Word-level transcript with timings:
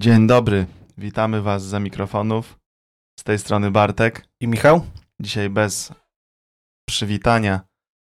Dzień 0.00 0.26
dobry, 0.26 0.66
witamy 0.98 1.42
Was 1.42 1.62
za 1.62 1.80
mikrofonów. 1.80 2.58
Z 3.20 3.24
tej 3.24 3.38
strony 3.38 3.70
Bartek. 3.70 4.26
I 4.40 4.48
Michał? 4.48 4.86
Dzisiaj 5.20 5.50
bez 5.50 5.92
przywitania, 6.88 7.60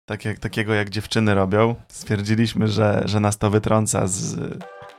tak 0.08 0.24
jak, 0.24 0.38
takiego 0.38 0.74
jak 0.74 0.90
dziewczyny 0.90 1.34
robią. 1.34 1.74
Stwierdziliśmy, 1.88 2.68
że, 2.68 3.02
że 3.04 3.20
nas 3.20 3.38
to 3.38 3.50
wytrąca 3.50 4.06
z, 4.06 4.36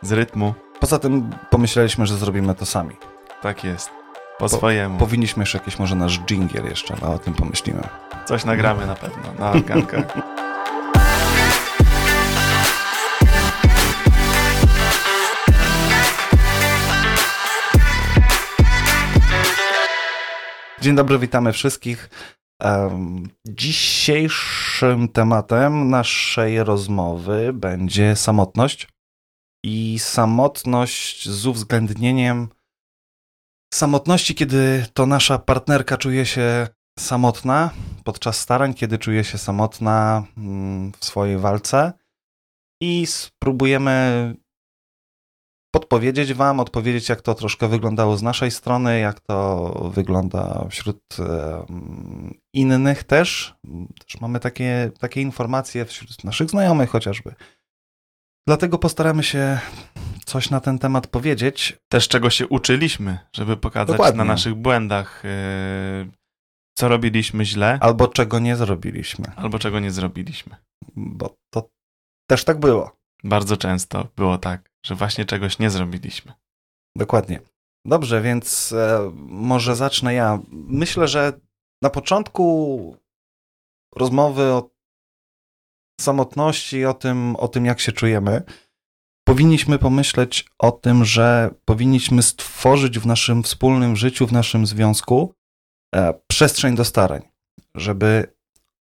z 0.01 0.11
rytmu. 0.11 0.53
Poza 0.79 0.99
tym 0.99 1.29
pomyśleliśmy, 1.49 2.05
że 2.05 2.17
zrobimy 2.17 2.55
to 2.55 2.65
sami. 2.65 2.95
Tak 3.41 3.63
jest. 3.63 3.89
Po, 4.37 4.49
swojemu. 4.49 4.99
Powinniśmy 4.99 5.41
jeszcze 5.41 5.57
jakiś 5.57 5.79
może 5.79 5.95
nasz 5.95 6.19
jingle 6.19 6.61
jeszcze, 6.61 6.95
no 7.01 7.13
o 7.13 7.19
tym 7.19 7.33
pomyślimy. 7.33 7.81
Coś 8.25 8.45
nagramy 8.45 8.87
na 8.87 8.95
pewno, 8.95 9.33
na 9.39 9.51
organkach. 9.51 10.05
Dzień 20.81 20.95
dobry, 20.95 21.19
witamy 21.19 21.53
wszystkich. 21.53 22.09
Dzisiejszym 23.47 25.07
tematem 25.09 25.89
naszej 25.89 26.63
rozmowy 26.63 27.53
będzie 27.53 28.15
samotność 28.15 28.87
i 29.65 29.99
samotność 29.99 31.29
z 31.29 31.45
uwzględnieniem 31.45 32.49
samotności, 33.73 34.35
kiedy 34.35 34.85
to 34.93 35.05
nasza 35.05 35.39
partnerka 35.39 35.97
czuje 35.97 36.25
się 36.25 36.67
samotna 36.99 37.69
podczas 38.03 38.39
starań, 38.39 38.73
kiedy 38.73 38.97
czuje 38.97 39.23
się 39.23 39.37
samotna 39.37 40.23
mm, 40.37 40.91
w 40.99 41.05
swojej 41.05 41.37
walce 41.37 41.93
i 42.81 43.05
spróbujemy 43.05 44.35
podpowiedzieć 45.71 46.33
Wam, 46.33 46.59
odpowiedzieć, 46.59 47.09
jak 47.09 47.21
to 47.21 47.35
troszkę 47.35 47.67
wyglądało 47.67 48.17
z 48.17 48.23
naszej 48.23 48.51
strony, 48.51 48.99
jak 48.99 49.19
to 49.19 49.91
wygląda 49.93 50.67
wśród 50.69 51.01
innych 52.53 53.03
też. 53.03 53.55
Też 54.05 54.21
mamy 54.21 54.39
takie, 54.39 54.91
takie 54.99 55.21
informacje 55.21 55.85
wśród 55.85 56.23
naszych 56.23 56.49
znajomych 56.49 56.89
chociażby. 56.89 57.35
Dlatego 58.47 58.77
postaramy 58.77 59.23
się 59.23 59.59
coś 60.25 60.49
na 60.49 60.59
ten 60.59 60.79
temat 60.79 61.07
powiedzieć. 61.07 61.77
Też 61.91 62.07
czego 62.07 62.29
się 62.29 62.47
uczyliśmy, 62.47 63.19
żeby 63.35 63.57
pokazać 63.57 63.87
Dokładnie. 63.87 64.17
na 64.17 64.23
naszych 64.23 64.55
błędach, 64.55 65.23
yy, 65.23 66.11
co 66.77 66.87
robiliśmy 66.87 67.45
źle. 67.45 67.77
Albo 67.81 68.07
czego 68.07 68.39
nie 68.39 68.55
zrobiliśmy. 68.55 69.31
Albo 69.35 69.59
czego 69.59 69.79
nie 69.79 69.91
zrobiliśmy. 69.91 70.55
Bo 70.95 71.35
to 71.53 71.69
też 72.29 72.43
tak 72.43 72.59
było. 72.59 72.97
Bardzo 73.23 73.57
często 73.57 74.07
było 74.15 74.37
tak, 74.37 74.70
że 74.85 74.95
właśnie 74.95 75.25
czegoś 75.25 75.59
nie 75.59 75.69
zrobiliśmy. 75.69 76.33
Dokładnie. 76.95 77.39
Dobrze, 77.85 78.21
więc 78.21 78.71
e, 78.71 79.11
może 79.15 79.75
zacznę 79.75 80.13
ja. 80.13 80.39
Myślę, 80.51 81.07
że 81.07 81.33
na 81.81 81.89
początku 81.89 82.97
rozmowy 83.95 84.43
o 84.43 84.69
samotności, 86.01 86.85
o 86.85 86.93
tym, 86.93 87.35
o 87.35 87.47
tym 87.47 87.65
jak 87.65 87.79
się 87.79 87.91
czujemy, 87.91 88.43
powinniśmy 89.27 89.79
pomyśleć 89.79 90.45
o 90.59 90.71
tym, 90.71 91.05
że 91.05 91.53
powinniśmy 91.65 92.21
stworzyć 92.21 92.99
w 92.99 93.05
naszym 93.05 93.43
wspólnym 93.43 93.95
życiu, 93.95 94.27
w 94.27 94.31
naszym 94.31 94.65
związku 94.65 95.35
e, 95.95 96.13
przestrzeń 96.27 96.75
do 96.75 96.85
starań, 96.85 97.21
żeby 97.75 98.33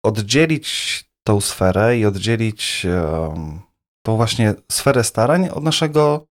oddzielić 0.02 1.04
tą 1.26 1.40
sferę 1.40 1.98
i 1.98 2.06
oddzielić 2.06 2.86
e, 2.86 3.67
tą 4.06 4.16
właśnie 4.16 4.54
sferę 4.72 5.04
starań 5.04 5.48
od 5.48 5.64
naszego 5.64 6.26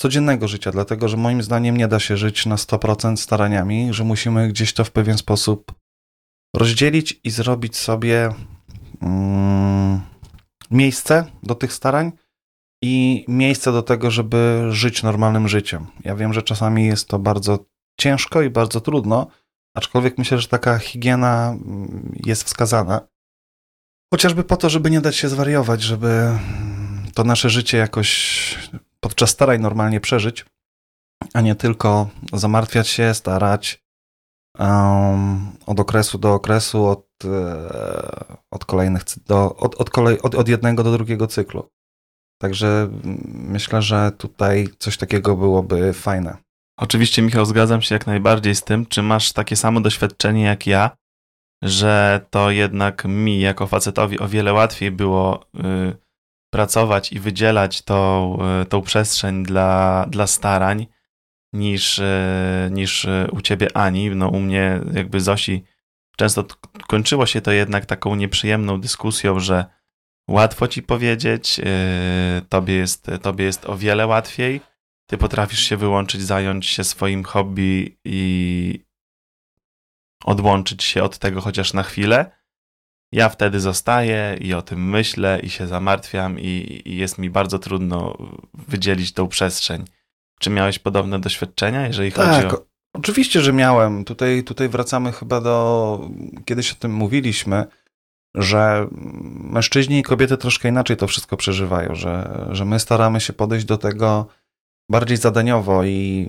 codziennego 0.00 0.48
życia, 0.48 0.70
dlatego 0.70 1.08
że 1.08 1.16
moim 1.16 1.42
zdaniem 1.42 1.76
nie 1.76 1.88
da 1.88 2.00
się 2.00 2.16
żyć 2.16 2.46
na 2.46 2.56
100% 2.56 3.16
staraniami, 3.16 3.94
że 3.94 4.04
musimy 4.04 4.48
gdzieś 4.48 4.74
to 4.74 4.84
w 4.84 4.90
pewien 4.90 5.18
sposób 5.18 5.72
rozdzielić 6.56 7.20
i 7.24 7.30
zrobić 7.30 7.76
sobie 7.76 8.34
mm, 9.02 10.00
miejsce 10.70 11.26
do 11.42 11.54
tych 11.54 11.72
starań 11.72 12.12
i 12.82 13.24
miejsce 13.28 13.72
do 13.72 13.82
tego, 13.82 14.10
żeby 14.10 14.66
żyć 14.70 15.02
normalnym 15.02 15.48
życiem. 15.48 15.86
Ja 16.04 16.16
wiem, 16.16 16.32
że 16.32 16.42
czasami 16.42 16.86
jest 16.86 17.08
to 17.08 17.18
bardzo 17.18 17.58
ciężko 18.00 18.42
i 18.42 18.50
bardzo 18.50 18.80
trudno, 18.80 19.26
aczkolwiek 19.76 20.18
myślę, 20.18 20.38
że 20.38 20.48
taka 20.48 20.78
higiena 20.78 21.48
mm, 21.48 22.12
jest 22.26 22.44
wskazana. 22.44 23.00
Chociażby 24.14 24.44
po 24.44 24.56
to, 24.56 24.70
żeby 24.70 24.90
nie 24.90 25.00
dać 25.00 25.16
się 25.16 25.28
zwariować, 25.28 25.82
żeby 25.82 26.38
to 27.14 27.24
nasze 27.24 27.50
życie 27.50 27.78
jakoś 27.78 28.58
podczas 29.00 29.30
starań 29.30 29.60
normalnie 29.60 30.00
przeżyć, 30.00 30.44
a 31.34 31.40
nie 31.40 31.54
tylko 31.54 32.08
zamartwiać 32.32 32.88
się, 32.88 33.14
starać 33.14 33.82
um, 34.58 35.52
od 35.66 35.80
okresu 35.80 36.18
do 36.18 36.34
okresu, 36.34 36.86
od, 36.86 37.06
e, 37.24 38.34
od 38.50 38.64
kolejnych, 38.64 39.02
do, 39.26 39.56
od, 39.56 39.74
od, 39.74 39.90
kolej, 39.90 40.22
od, 40.22 40.34
od 40.34 40.48
jednego 40.48 40.82
do 40.82 40.92
drugiego 40.92 41.26
cyklu. 41.26 41.68
Także 42.40 42.88
myślę, 43.34 43.82
że 43.82 44.12
tutaj 44.18 44.68
coś 44.78 44.96
takiego 44.96 45.36
byłoby 45.36 45.92
fajne. 45.92 46.36
Oczywiście, 46.78 47.22
Michał, 47.22 47.44
zgadzam 47.44 47.82
się 47.82 47.94
jak 47.94 48.06
najbardziej 48.06 48.54
z 48.54 48.62
tym. 48.62 48.86
Czy 48.86 49.02
masz 49.02 49.32
takie 49.32 49.56
samo 49.56 49.80
doświadczenie 49.80 50.42
jak 50.42 50.66
ja, 50.66 50.90
że 51.62 52.20
to 52.30 52.50
jednak 52.50 53.04
mi, 53.04 53.40
jako 53.40 53.66
facetowi, 53.66 54.18
o 54.18 54.28
wiele 54.28 54.52
łatwiej 54.52 54.90
było 54.90 55.44
y, 55.54 55.96
pracować 56.52 57.12
i 57.12 57.20
wydzielać 57.20 57.82
tą, 57.82 58.38
y, 58.62 58.66
tą 58.66 58.82
przestrzeń 58.82 59.42
dla, 59.42 60.06
dla 60.10 60.26
starań 60.26 60.86
niż, 61.52 61.98
y, 61.98 62.68
niż 62.70 63.06
u 63.32 63.40
ciebie 63.40 63.76
Ani. 63.76 64.10
No 64.10 64.28
u 64.28 64.40
mnie 64.40 64.80
jakby 64.92 65.20
Zosi 65.20 65.64
często 66.16 66.44
kończyło 66.88 67.26
się 67.26 67.40
to 67.40 67.52
jednak 67.52 67.86
taką 67.86 68.14
nieprzyjemną 68.14 68.80
dyskusją, 68.80 69.40
że 69.40 69.64
łatwo 70.28 70.68
ci 70.68 70.82
powiedzieć, 70.82 71.60
tobie 72.48 72.74
jest, 72.74 73.06
tobie 73.22 73.44
jest 73.44 73.68
o 73.68 73.76
wiele 73.76 74.06
łatwiej. 74.06 74.60
Ty 75.06 75.18
potrafisz 75.18 75.60
się 75.60 75.76
wyłączyć, 75.76 76.22
zająć 76.22 76.66
się 76.66 76.84
swoim 76.84 77.24
hobby 77.24 77.98
i 78.04 78.84
odłączyć 80.24 80.84
się 80.84 81.02
od 81.02 81.18
tego 81.18 81.40
chociaż 81.40 81.72
na 81.72 81.82
chwilę. 81.82 82.41
Ja 83.12 83.28
wtedy 83.28 83.60
zostaję 83.60 84.36
i 84.40 84.54
o 84.54 84.62
tym 84.62 84.90
myślę 84.90 85.40
i 85.42 85.50
się 85.50 85.66
zamartwiam 85.66 86.40
i, 86.40 86.82
i 86.84 86.96
jest 86.96 87.18
mi 87.18 87.30
bardzo 87.30 87.58
trudno 87.58 88.18
wydzielić 88.68 89.12
tą 89.12 89.28
przestrzeń. 89.28 89.84
Czy 90.40 90.50
miałeś 90.50 90.78
podobne 90.78 91.20
doświadczenia, 91.20 91.86
jeżeli 91.86 92.12
tak, 92.12 92.26
chodzi 92.26 92.46
o... 92.46 92.64
Oczywiście, 92.94 93.40
że 93.40 93.52
miałem. 93.52 94.04
Tutaj, 94.04 94.44
tutaj 94.44 94.68
wracamy 94.68 95.12
chyba 95.12 95.40
do. 95.40 96.10
Kiedyś 96.44 96.72
o 96.72 96.74
tym 96.74 96.94
mówiliśmy 96.94 97.66
że 98.34 98.88
mężczyźni 99.34 99.98
i 99.98 100.02
kobiety 100.02 100.36
troszkę 100.36 100.68
inaczej 100.68 100.96
to 100.96 101.06
wszystko 101.06 101.36
przeżywają, 101.36 101.94
że, 101.94 102.46
że 102.50 102.64
my 102.64 102.80
staramy 102.80 103.20
się 103.20 103.32
podejść 103.32 103.66
do 103.66 103.78
tego 103.78 104.26
bardziej 104.90 105.16
zadaniowo 105.16 105.84
i 105.84 106.28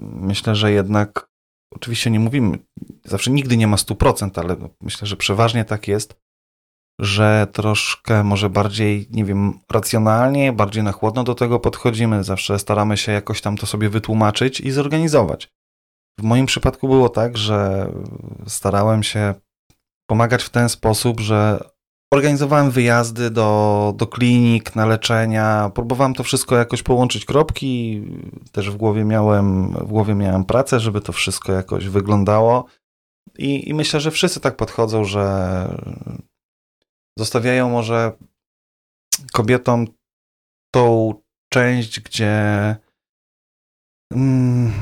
myślę, 0.00 0.54
że 0.54 0.72
jednak, 0.72 1.27
oczywiście 1.74 2.10
nie 2.10 2.20
mówimy, 2.20 2.58
zawsze 3.04 3.30
nigdy 3.30 3.56
nie 3.56 3.66
ma 3.66 3.76
100%, 3.76 4.40
ale 4.40 4.56
myślę, 4.80 5.06
że 5.06 5.16
przeważnie 5.16 5.64
tak 5.64 5.88
jest, 5.88 6.20
że 7.00 7.46
troszkę 7.52 8.24
może 8.24 8.50
bardziej, 8.50 9.08
nie 9.10 9.24
wiem, 9.24 9.58
racjonalnie, 9.70 10.52
bardziej 10.52 10.82
na 10.82 10.92
chłodno 10.92 11.24
do 11.24 11.34
tego 11.34 11.60
podchodzimy, 11.60 12.24
zawsze 12.24 12.58
staramy 12.58 12.96
się 12.96 13.12
jakoś 13.12 13.40
tam 13.40 13.56
to 13.56 13.66
sobie 13.66 13.88
wytłumaczyć 13.88 14.60
i 14.60 14.70
zorganizować. 14.70 15.48
W 16.20 16.22
moim 16.22 16.46
przypadku 16.46 16.88
było 16.88 17.08
tak, 17.08 17.36
że 17.36 17.88
starałem 18.46 19.02
się 19.02 19.34
pomagać 20.10 20.42
w 20.42 20.50
ten 20.50 20.68
sposób, 20.68 21.20
że 21.20 21.64
organizowałem 22.10 22.70
wyjazdy 22.70 23.30
do, 23.30 23.92
do 23.96 24.06
klinik, 24.06 24.76
na 24.76 24.86
leczenia, 24.86 25.70
próbowałem 25.74 26.14
to 26.14 26.24
wszystko 26.24 26.56
jakoś 26.56 26.82
połączyć 26.82 27.24
kropki, 27.24 28.02
też 28.52 28.70
w 28.70 28.76
głowie 28.76 29.04
miałem, 29.04 29.72
w 29.72 29.88
głowie 29.88 30.14
miałem 30.14 30.44
pracę, 30.44 30.80
żeby 30.80 31.00
to 31.00 31.12
wszystko 31.12 31.52
jakoś 31.52 31.88
wyglądało. 31.88 32.64
I, 33.38 33.68
i 33.68 33.74
myślę, 33.74 34.00
że 34.00 34.10
wszyscy 34.10 34.40
tak 34.40 34.56
podchodzą, 34.56 35.04
że 35.04 35.24
zostawiają 37.18 37.70
może 37.70 38.12
kobietom 39.32 39.86
tą 40.74 41.14
część, 41.52 42.00
gdzie 42.00 42.76
mm, 44.12 44.72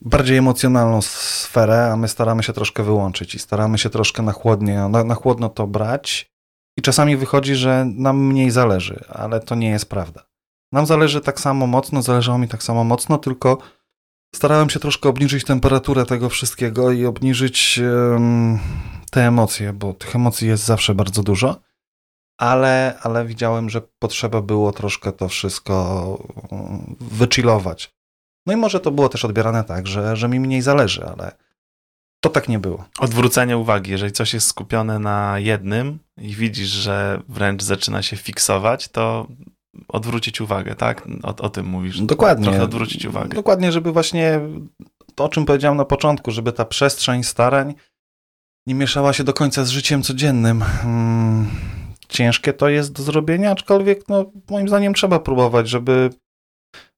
bardziej 0.00 0.36
emocjonalną 0.36 1.02
sferę, 1.02 1.92
a 1.92 1.96
my 1.96 2.08
staramy 2.08 2.42
się 2.42 2.52
troszkę 2.52 2.82
wyłączyć 2.82 3.34
i 3.34 3.38
staramy 3.38 3.78
się 3.78 3.90
troszkę 3.90 4.22
na, 4.22 4.32
chłodnie, 4.32 4.88
na, 4.88 5.04
na 5.04 5.14
chłodno 5.14 5.48
to 5.48 5.66
brać. 5.66 6.31
I 6.78 6.82
czasami 6.82 7.16
wychodzi, 7.16 7.54
że 7.54 7.84
nam 7.84 8.26
mniej 8.26 8.50
zależy, 8.50 9.04
ale 9.08 9.40
to 9.40 9.54
nie 9.54 9.70
jest 9.70 9.90
prawda. 9.90 10.26
Nam 10.72 10.86
zależy 10.86 11.20
tak 11.20 11.40
samo 11.40 11.66
mocno, 11.66 12.02
zależało 12.02 12.38
mi 12.38 12.48
tak 12.48 12.62
samo 12.62 12.84
mocno, 12.84 13.18
tylko 13.18 13.58
starałem 14.34 14.70
się 14.70 14.80
troszkę 14.80 15.08
obniżyć 15.08 15.44
temperaturę 15.44 16.06
tego 16.06 16.28
wszystkiego 16.28 16.92
i 16.92 17.06
obniżyć 17.06 17.80
um, 18.12 18.58
te 19.10 19.26
emocje, 19.26 19.72
bo 19.72 19.94
tych 19.94 20.16
emocji 20.16 20.48
jest 20.48 20.64
zawsze 20.64 20.94
bardzo 20.94 21.22
dużo, 21.22 21.60
ale, 22.38 22.98
ale 23.02 23.24
widziałem, 23.24 23.70
że 23.70 23.80
potrzeba 23.98 24.42
było 24.42 24.72
troszkę 24.72 25.12
to 25.12 25.28
wszystko 25.28 26.18
wychillować. 27.00 27.94
No 28.46 28.52
i 28.52 28.56
może 28.56 28.80
to 28.80 28.90
było 28.90 29.08
też 29.08 29.24
odbierane 29.24 29.64
tak, 29.64 29.86
że, 29.86 30.16
że 30.16 30.28
mi 30.28 30.40
mniej 30.40 30.62
zależy, 30.62 31.06
ale 31.06 31.32
to 32.22 32.30
tak 32.30 32.48
nie 32.48 32.58
było. 32.58 32.84
Odwrócenie 32.98 33.58
uwagi, 33.58 33.90
jeżeli 33.90 34.12
coś 34.12 34.34
jest 34.34 34.46
skupione 34.46 34.98
na 34.98 35.38
jednym 35.38 35.98
i 36.18 36.34
widzisz, 36.34 36.68
że 36.68 37.22
wręcz 37.28 37.62
zaczyna 37.62 38.02
się 38.02 38.16
fiksować, 38.16 38.88
to 38.88 39.26
odwrócić 39.88 40.40
uwagę, 40.40 40.74
tak? 40.74 41.08
O, 41.22 41.36
o 41.36 41.50
tym 41.50 41.66
mówisz. 41.66 42.00
Dokładnie. 42.00 42.44
Trochę 42.44 42.62
odwrócić 42.62 43.04
uwagę. 43.04 43.28
Dokładnie, 43.28 43.72
żeby 43.72 43.92
właśnie 43.92 44.40
to, 45.14 45.24
o 45.24 45.28
czym 45.28 45.44
powiedziałem 45.44 45.78
na 45.78 45.84
początku, 45.84 46.30
żeby 46.30 46.52
ta 46.52 46.64
przestrzeń 46.64 47.24
starań 47.24 47.74
nie 48.66 48.74
mieszała 48.74 49.12
się 49.12 49.24
do 49.24 49.32
końca 49.32 49.64
z 49.64 49.70
życiem 49.70 50.02
codziennym. 50.02 50.60
Hmm, 50.60 51.50
ciężkie 52.08 52.52
to 52.52 52.68
jest 52.68 52.92
do 52.92 53.02
zrobienia, 53.02 53.50
aczkolwiek 53.50 54.08
no, 54.08 54.30
moim 54.50 54.68
zdaniem 54.68 54.94
trzeba 54.94 55.18
próbować, 55.18 55.68
żeby 55.68 56.10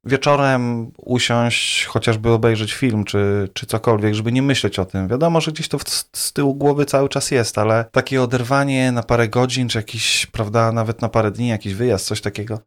wieczorem 0.07 0.91
usiąść, 0.97 1.85
chociażby 1.85 2.31
obejrzeć 2.31 2.75
film, 2.75 3.05
czy, 3.05 3.49
czy 3.53 3.67
cokolwiek, 3.67 4.15
żeby 4.15 4.33
nie 4.33 4.43
myśleć 4.43 4.79
o 4.79 4.85
tym. 4.85 5.09
Wiadomo, 5.09 5.41
że 5.41 5.53
gdzieś 5.53 5.69
to 5.69 5.79
z 6.13 6.33
tyłu 6.33 6.55
głowy 6.55 6.87
cały 6.87 7.09
czas 7.09 7.31
jest, 7.31 7.59
ale 7.59 7.85
takie 7.93 8.23
oderwanie 8.23 8.93
na 8.93 9.03
parę 9.03 9.29
godzin, 9.29 9.69
czy 9.69 9.79
jakiś, 9.79 10.27
prawda, 10.27 10.73
nawet 10.73 11.03
na 11.03 11.09
parę 11.09 11.31
dni, 11.31 11.49
jakiś 11.49 11.75
wyjazd, 11.75 12.07
coś 12.07 12.21
takiego, 12.21 12.61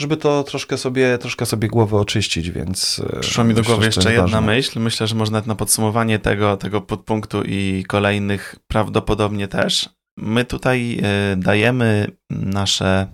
żeby 0.00 0.16
to 0.16 0.42
troszkę 0.44 0.78
sobie, 0.78 1.18
troszkę 1.18 1.46
sobie 1.46 1.68
głowę 1.68 1.96
oczyścić, 1.96 2.50
więc... 2.50 3.02
E, 3.16 3.20
Przyszła 3.20 3.44
mi 3.44 3.54
do 3.54 3.62
głowy 3.62 3.86
jeszcze 3.86 4.12
jedna 4.12 4.22
ważne. 4.22 4.40
myśl. 4.40 4.80
Myślę, 4.80 5.06
że 5.06 5.14
można 5.14 5.42
na 5.46 5.54
podsumowanie 5.54 6.18
tego, 6.18 6.56
tego 6.56 6.80
podpunktu 6.80 7.42
i 7.42 7.84
kolejnych 7.88 8.56
prawdopodobnie 8.66 9.48
też. 9.48 9.88
My 10.18 10.44
tutaj 10.44 11.00
e, 11.02 11.36
dajemy 11.36 12.06
nasze 12.30 13.06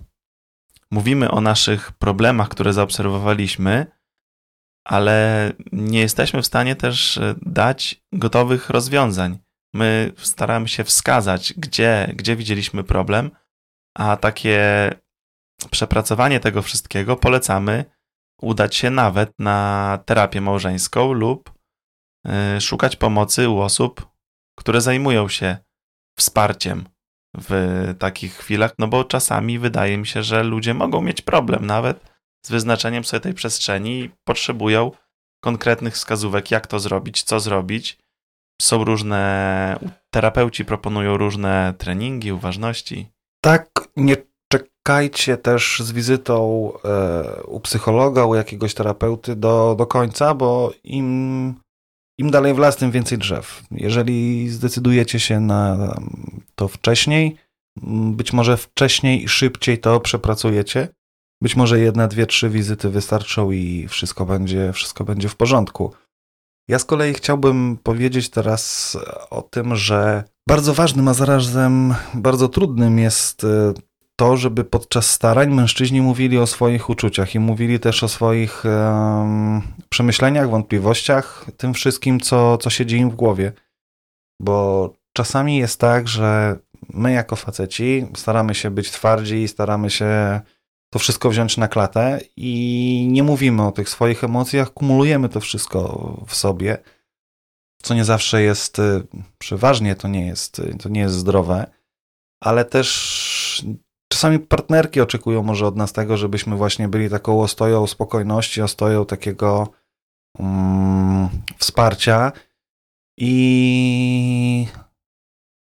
mówimy 0.91 1.31
o 1.31 1.41
naszych 1.41 1.91
problemach, 1.91 2.49
które 2.49 2.73
zaobserwowaliśmy, 2.73 3.85
ale 4.87 5.51
nie 5.71 5.99
jesteśmy 5.99 6.41
w 6.41 6.45
stanie 6.45 6.75
też 6.75 7.17
e, 7.17 7.35
dać 7.41 8.03
gotowych 8.13 8.69
rozwiązań. 8.69 9.39
My 9.73 10.11
staramy 10.17 10.67
się 10.67 10.83
wskazać, 10.83 11.53
gdzie, 11.57 12.13
gdzie 12.15 12.35
widzieliśmy 12.35 12.83
problem, 12.83 13.31
a 13.97 14.17
takie 14.17 14.89
przepracowanie 15.71 16.39
tego 16.39 16.61
wszystkiego 16.61 17.15
polecamy 17.15 17.85
udać 18.41 18.75
się 18.75 18.89
nawet 18.89 19.39
na 19.39 19.99
terapię 20.05 20.41
małżeńską 20.41 21.13
lub 21.13 21.53
e, 22.27 22.61
szukać 22.61 22.95
pomocy 22.95 23.49
u 23.49 23.59
osób, 23.59 24.07
które 24.59 24.81
zajmują 24.81 25.29
się 25.29 25.57
wsparciem 26.17 26.85
w 27.37 27.93
takich 27.99 28.33
chwilach, 28.33 28.73
no 28.79 28.87
bo 28.87 29.03
czasami 29.03 29.59
wydaje 29.59 29.97
mi 29.97 30.07
się, 30.07 30.23
że 30.23 30.43
ludzie 30.43 30.73
mogą 30.73 31.01
mieć 31.01 31.21
problem 31.21 31.65
nawet 31.65 32.11
z 32.45 32.51
wyznaczeniem 32.51 33.03
sobie 33.03 33.19
tej 33.19 33.33
przestrzeni 33.33 33.99
i 33.99 34.09
potrzebują 34.23 34.91
konkretnych 35.43 35.93
wskazówek, 35.93 36.51
jak 36.51 36.67
to 36.67 36.79
zrobić, 36.79 37.23
co 37.23 37.39
zrobić. 37.39 37.97
Są 38.61 38.83
różne, 38.83 39.79
terapeuci 40.13 40.65
proponują 40.65 41.17
różne 41.17 41.73
treningi, 41.77 42.31
uważności. 42.31 43.07
Tak, 43.43 43.69
nie 43.95 44.15
czekajcie 44.51 45.37
też 45.37 45.79
z 45.79 45.91
wizytą 45.91 46.71
e, 46.85 47.43
u 47.43 47.59
psychologa, 47.59 48.25
u 48.25 48.35
jakiegoś 48.35 48.73
terapeuty 48.73 49.35
do, 49.35 49.75
do 49.77 49.85
końca, 49.85 50.35
bo 50.35 50.71
im 50.83 51.55
im 52.17 52.31
dalej 52.31 52.53
w 52.53 52.57
las, 52.57 52.77
tym 52.77 52.91
więcej 52.91 53.17
drzew. 53.17 53.63
Jeżeli 53.71 54.49
zdecydujecie 54.49 55.19
się 55.19 55.39
na 55.39 55.95
to 56.55 56.67
wcześniej, 56.67 57.35
być 58.11 58.33
może 58.33 58.57
wcześniej 58.57 59.23
i 59.23 59.27
szybciej 59.27 59.79
to 59.79 59.99
przepracujecie. 59.99 60.87
Być 61.41 61.55
może 61.55 61.79
jedna, 61.79 62.07
dwie, 62.07 62.25
trzy 62.25 62.49
wizyty 62.49 62.89
wystarczą 62.89 63.51
i 63.51 63.87
wszystko 63.87 64.25
będzie, 64.25 64.73
wszystko 64.73 65.03
będzie 65.03 65.29
w 65.29 65.35
porządku. 65.35 65.93
Ja 66.67 66.79
z 66.79 66.85
kolei 66.85 67.13
chciałbym 67.13 67.77
powiedzieć 67.83 68.29
teraz 68.29 68.97
o 69.29 69.41
tym, 69.41 69.75
że 69.75 70.23
bardzo 70.47 70.73
ważnym, 70.73 71.07
a 71.07 71.13
zarazem 71.13 71.95
bardzo 72.13 72.49
trudnym 72.49 72.99
jest 72.99 73.43
e, 73.43 73.73
to, 74.21 74.37
żeby 74.37 74.63
podczas 74.63 75.09
starań 75.09 75.53
mężczyźni 75.53 76.01
mówili 76.01 76.37
o 76.37 76.47
swoich 76.47 76.89
uczuciach 76.89 77.35
i 77.35 77.39
mówili 77.39 77.79
też 77.79 78.03
o 78.03 78.07
swoich 78.07 78.63
um, 78.65 79.61
przemyśleniach, 79.89 80.49
wątpliwościach, 80.49 81.45
tym 81.57 81.73
wszystkim, 81.73 82.19
co, 82.19 82.57
co 82.57 82.69
siedzi 82.69 82.97
im 82.97 83.09
w 83.09 83.15
głowie. 83.15 83.51
Bo 84.39 84.89
czasami 85.13 85.57
jest 85.57 85.79
tak, 85.79 86.07
że 86.07 86.59
my 86.89 87.11
jako 87.11 87.35
faceci 87.35 88.07
staramy 88.15 88.55
się 88.55 88.71
być 88.71 88.91
twardzi, 88.91 89.47
staramy 89.47 89.89
się 89.89 90.41
to 90.89 90.99
wszystko 90.99 91.29
wziąć 91.29 91.57
na 91.57 91.67
klatę 91.67 92.19
i 92.37 93.07
nie 93.11 93.23
mówimy 93.23 93.67
o 93.67 93.71
tych 93.71 93.89
swoich 93.89 94.23
emocjach, 94.23 94.73
kumulujemy 94.73 95.29
to 95.29 95.39
wszystko 95.39 96.13
w 96.27 96.35
sobie, 96.35 96.77
co 97.83 97.93
nie 97.93 98.05
zawsze 98.05 98.41
jest, 98.41 98.79
y, 98.79 99.03
przeważnie 99.37 99.95
to 99.95 100.07
nie 100.07 100.25
jest, 100.25 100.61
to 100.83 100.89
nie 100.89 101.01
jest 101.01 101.15
zdrowe, 101.15 101.71
ale 102.39 102.65
też 102.65 103.65
Czasami 104.11 104.39
partnerki 104.39 105.01
oczekują 105.01 105.43
może 105.43 105.67
od 105.67 105.75
nas 105.75 105.93
tego, 105.93 106.17
żebyśmy 106.17 106.55
właśnie 106.55 106.87
byli 106.87 107.09
taką 107.09 107.41
ostoją 107.41 107.87
spokojności, 107.87 108.61
ostoją 108.61 109.05
takiego 109.05 109.67
um, 110.39 111.29
wsparcia 111.57 112.31
i 113.19 114.67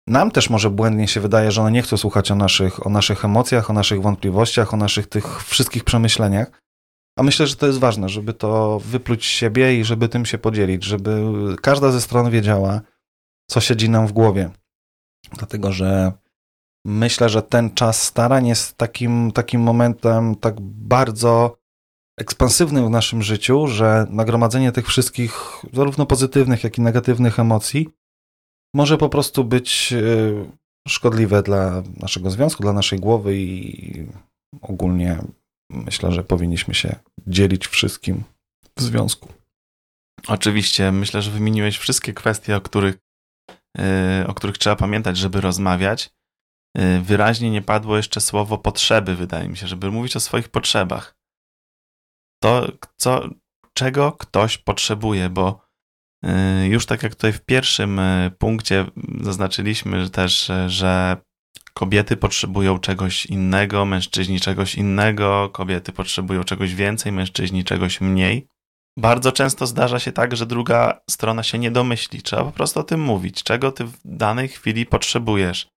nam 0.07 0.31
też 0.31 0.49
może 0.49 0.69
błędnie 0.69 1.07
się 1.07 1.19
wydaje, 1.19 1.51
że 1.51 1.61
one 1.61 1.71
nie 1.71 1.81
chcą 1.81 1.97
słuchać 1.97 2.31
o 2.31 2.35
naszych, 2.35 2.87
o 2.87 2.89
naszych 2.89 3.25
emocjach, 3.25 3.69
o 3.69 3.73
naszych 3.73 4.01
wątpliwościach, 4.01 4.73
o 4.73 4.77
naszych 4.77 5.07
tych 5.07 5.43
wszystkich 5.43 5.83
przemyśleniach. 5.83 6.61
A 7.17 7.23
myślę, 7.23 7.47
że 7.47 7.55
to 7.55 7.67
jest 7.67 7.79
ważne, 7.79 8.09
żeby 8.09 8.33
to 8.33 8.79
wypluć 8.79 9.25
z 9.25 9.29
siebie 9.29 9.79
i 9.79 9.83
żeby 9.83 10.09
tym 10.09 10.25
się 10.25 10.37
podzielić, 10.37 10.83
żeby 10.83 11.21
każda 11.61 11.91
ze 11.91 12.01
stron 12.01 12.29
wiedziała, 12.29 12.81
co 13.49 13.61
siedzi 13.61 13.89
nam 13.89 14.07
w 14.07 14.11
głowie. 14.11 14.49
Dlatego, 15.33 15.71
że 15.71 16.11
myślę, 16.85 17.29
że 17.29 17.41
ten 17.41 17.73
czas 17.73 18.03
starań 18.03 18.47
jest 18.47 18.77
takim, 18.77 19.31
takim 19.31 19.61
momentem 19.61 20.35
tak 20.35 20.61
bardzo 20.61 21.57
ekspansywnym 22.19 22.87
w 22.87 22.89
naszym 22.89 23.23
życiu, 23.23 23.67
że 23.67 24.07
nagromadzenie 24.09 24.71
tych 24.71 24.87
wszystkich, 24.87 25.33
zarówno 25.73 26.05
pozytywnych, 26.05 26.63
jak 26.63 26.77
i 26.77 26.81
negatywnych 26.81 27.39
emocji, 27.39 27.89
może 28.75 28.97
po 28.97 29.09
prostu 29.09 29.43
być 29.43 29.93
y, 29.93 30.51
szkodliwe 30.87 31.43
dla 31.43 31.83
naszego 31.99 32.29
związku, 32.29 32.63
dla 32.63 32.73
naszej 32.73 32.99
głowy 32.99 33.37
i 33.37 34.07
ogólnie 34.61 35.19
myślę, 35.69 36.11
że 36.11 36.23
powinniśmy 36.23 36.73
się 36.73 36.95
dzielić 37.27 37.67
wszystkim 37.67 38.23
w 38.77 38.81
związku. 38.81 39.29
Oczywiście, 40.27 40.91
myślę, 40.91 41.21
że 41.21 41.31
wymieniłeś 41.31 41.77
wszystkie 41.77 42.13
kwestie, 42.13 42.55
o 42.55 42.61
których, 42.61 42.95
y, 44.21 44.27
o 44.27 44.33
których 44.33 44.57
trzeba 44.57 44.75
pamiętać, 44.75 45.17
żeby 45.17 45.41
rozmawiać. 45.41 46.09
Y, 46.77 47.01
wyraźnie 47.01 47.51
nie 47.51 47.61
padło 47.61 47.97
jeszcze 47.97 48.21
słowo 48.21 48.57
potrzeby, 48.57 49.15
wydaje 49.15 49.49
mi 49.49 49.57
się, 49.57 49.67
żeby 49.67 49.91
mówić 49.91 50.15
o 50.15 50.19
swoich 50.19 50.49
potrzebach. 50.49 51.15
To, 52.43 52.67
co, 52.97 53.29
czego 53.73 54.11
ktoś 54.11 54.57
potrzebuje, 54.57 55.29
bo 55.29 55.61
y, 56.25 56.67
już 56.67 56.85
tak 56.85 57.03
jak 57.03 57.15
tutaj 57.15 57.33
w 57.33 57.41
pierwszym 57.41 57.99
y, 57.99 58.31
punkcie 58.39 58.85
zaznaczyliśmy 59.21 60.09
też, 60.09 60.51
że 60.67 61.17
kobiety 61.73 62.17
potrzebują 62.17 62.79
czegoś 62.79 63.25
innego, 63.25 63.85
mężczyźni 63.85 64.39
czegoś 64.39 64.75
innego, 64.75 65.49
kobiety 65.49 65.91
potrzebują 65.91 66.43
czegoś 66.43 66.75
więcej, 66.75 67.11
mężczyźni 67.11 67.63
czegoś 67.63 68.01
mniej. 68.01 68.47
Bardzo 68.97 69.31
często 69.31 69.67
zdarza 69.67 69.99
się 69.99 70.11
tak, 70.11 70.35
że 70.35 70.45
druga 70.45 70.99
strona 71.09 71.43
się 71.43 71.59
nie 71.59 71.71
domyśli. 71.71 72.21
Trzeba 72.21 72.43
po 72.43 72.51
prostu 72.51 72.79
o 72.79 72.83
tym 72.83 73.01
mówić, 73.01 73.43
czego 73.43 73.71
ty 73.71 73.85
w 73.85 73.97
danej 74.05 74.47
chwili 74.47 74.85
potrzebujesz. 74.85 75.72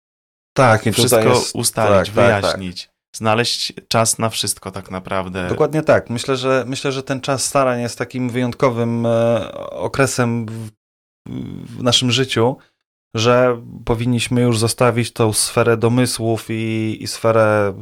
Tak, 0.56 0.86
i 0.86 0.92
wszystko 0.92 1.20
jest, 1.20 1.54
ustalić, 1.54 2.06
tak, 2.06 2.14
wyjaśnić. 2.14 2.82
Tak, 2.82 2.90
tak. 2.90 2.96
Znaleźć 3.16 3.72
czas 3.88 4.18
na 4.18 4.28
wszystko 4.28 4.70
tak 4.70 4.90
naprawdę. 4.90 5.48
Dokładnie 5.48 5.82
tak. 5.82 6.10
Myślę, 6.10 6.36
że 6.36 6.64
myślę, 6.66 6.92
że 6.92 7.02
ten 7.02 7.20
czas 7.20 7.44
starań 7.44 7.80
jest 7.80 7.98
takim 7.98 8.30
wyjątkowym 8.30 9.06
e, 9.06 9.52
okresem 9.70 10.46
w, 10.46 10.70
w 11.78 11.82
naszym 11.82 12.10
życiu, 12.10 12.56
że 13.16 13.62
powinniśmy 13.84 14.40
już 14.40 14.58
zostawić 14.58 15.12
tą 15.12 15.32
sferę 15.32 15.76
domysłów 15.76 16.46
i, 16.50 16.96
i 17.00 17.06
sferę 17.06 17.75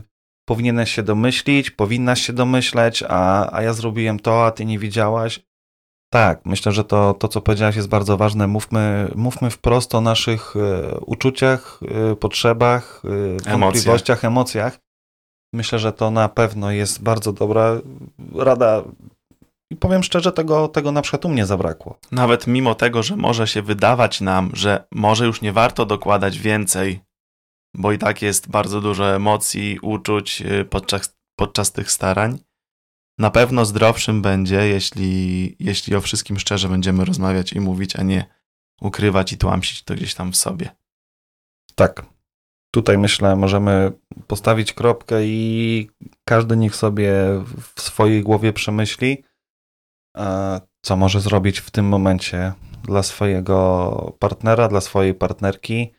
powinieneś 0.48 0.94
się 0.94 1.02
domyślić, 1.02 1.70
powinnaś 1.70 2.20
się 2.20 2.32
domyśleć, 2.32 3.04
a, 3.08 3.52
a 3.56 3.62
ja 3.62 3.72
zrobiłem 3.72 4.20
to, 4.20 4.46
a 4.46 4.50
ty 4.50 4.64
nie 4.64 4.78
widziałaś. 4.78 5.40
Tak, 6.14 6.46
myślę, 6.46 6.72
że 6.72 6.84
to, 6.84 7.14
to 7.14 7.28
co 7.28 7.40
powiedziałaś 7.40 7.76
jest 7.76 7.88
bardzo 7.88 8.16
ważne. 8.16 8.46
Mówmy, 8.46 9.10
mówmy 9.14 9.50
wprost 9.50 9.94
o 9.94 10.00
naszych 10.00 10.54
e, 10.56 10.98
uczuciach, 11.00 11.80
e, 12.12 12.16
potrzebach, 12.16 13.02
e, 13.46 13.58
wątpliwościach, 13.58 14.24
emocjach. 14.24 14.78
Myślę, 15.54 15.78
że 15.78 15.92
to 15.92 16.10
na 16.10 16.28
pewno 16.28 16.70
jest 16.70 17.02
bardzo 17.02 17.32
dobra 17.32 17.80
rada. 18.34 18.82
I 19.70 19.76
powiem 19.76 20.02
szczerze, 20.02 20.32
tego, 20.32 20.68
tego 20.68 20.92
na 20.92 21.02
przykład 21.02 21.24
u 21.24 21.28
mnie 21.28 21.46
zabrakło. 21.46 21.98
Nawet 22.12 22.46
mimo 22.46 22.74
tego, 22.74 23.02
że 23.02 23.16
może 23.16 23.46
się 23.46 23.62
wydawać 23.62 24.20
nam, 24.20 24.50
że 24.52 24.84
może 24.92 25.26
już 25.26 25.42
nie 25.42 25.52
warto 25.52 25.86
dokładać 25.86 26.38
więcej, 26.38 27.00
bo 27.76 27.92
i 27.92 27.98
tak 27.98 28.22
jest 28.22 28.50
bardzo 28.50 28.80
dużo 28.80 29.14
emocji, 29.14 29.78
uczuć 29.82 30.42
podczas, 30.70 31.16
podczas 31.38 31.72
tych 31.72 31.90
starań, 31.90 32.38
na 33.18 33.30
pewno 33.30 33.64
zdrowszym 33.64 34.22
będzie, 34.22 34.68
jeśli, 34.68 35.56
jeśli 35.58 35.96
o 35.96 36.00
wszystkim 36.00 36.38
szczerze 36.38 36.68
będziemy 36.68 37.04
rozmawiać 37.04 37.52
i 37.52 37.60
mówić, 37.60 37.96
a 37.96 38.02
nie 38.02 38.24
ukrywać 38.80 39.32
i 39.32 39.38
tłamsić 39.38 39.82
to 39.82 39.94
gdzieś 39.94 40.14
tam 40.14 40.32
w 40.32 40.36
sobie. 40.36 40.70
Tak. 41.74 42.06
Tutaj 42.70 42.98
myślę, 42.98 43.36
możemy 43.36 43.92
postawić 44.26 44.72
kropkę 44.72 45.24
i 45.24 45.90
każdy 46.24 46.56
niech 46.56 46.76
sobie 46.76 47.14
w 47.76 47.80
swojej 47.80 48.22
głowie 48.22 48.52
przemyśli, 48.52 49.24
e, 50.16 50.60
co 50.82 50.96
może 50.96 51.20
zrobić 51.20 51.58
w 51.58 51.70
tym 51.70 51.88
momencie 51.88 52.52
dla 52.82 53.02
swojego 53.02 54.16
partnera, 54.18 54.68
dla 54.68 54.80
swojej 54.80 55.14
partnerki, 55.14 55.92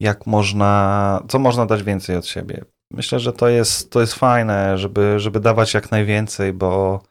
jak 0.00 0.26
można, 0.26 1.22
co 1.28 1.38
można 1.38 1.66
dać 1.66 1.82
więcej 1.82 2.16
od 2.16 2.26
siebie. 2.26 2.64
Myślę, 2.90 3.20
że 3.20 3.32
to 3.32 3.48
jest, 3.48 3.90
to 3.90 4.00
jest 4.00 4.14
fajne, 4.14 4.78
żeby, 4.78 5.20
żeby 5.20 5.40
dawać 5.40 5.74
jak 5.74 5.90
najwięcej, 5.90 6.52
bo 6.52 7.02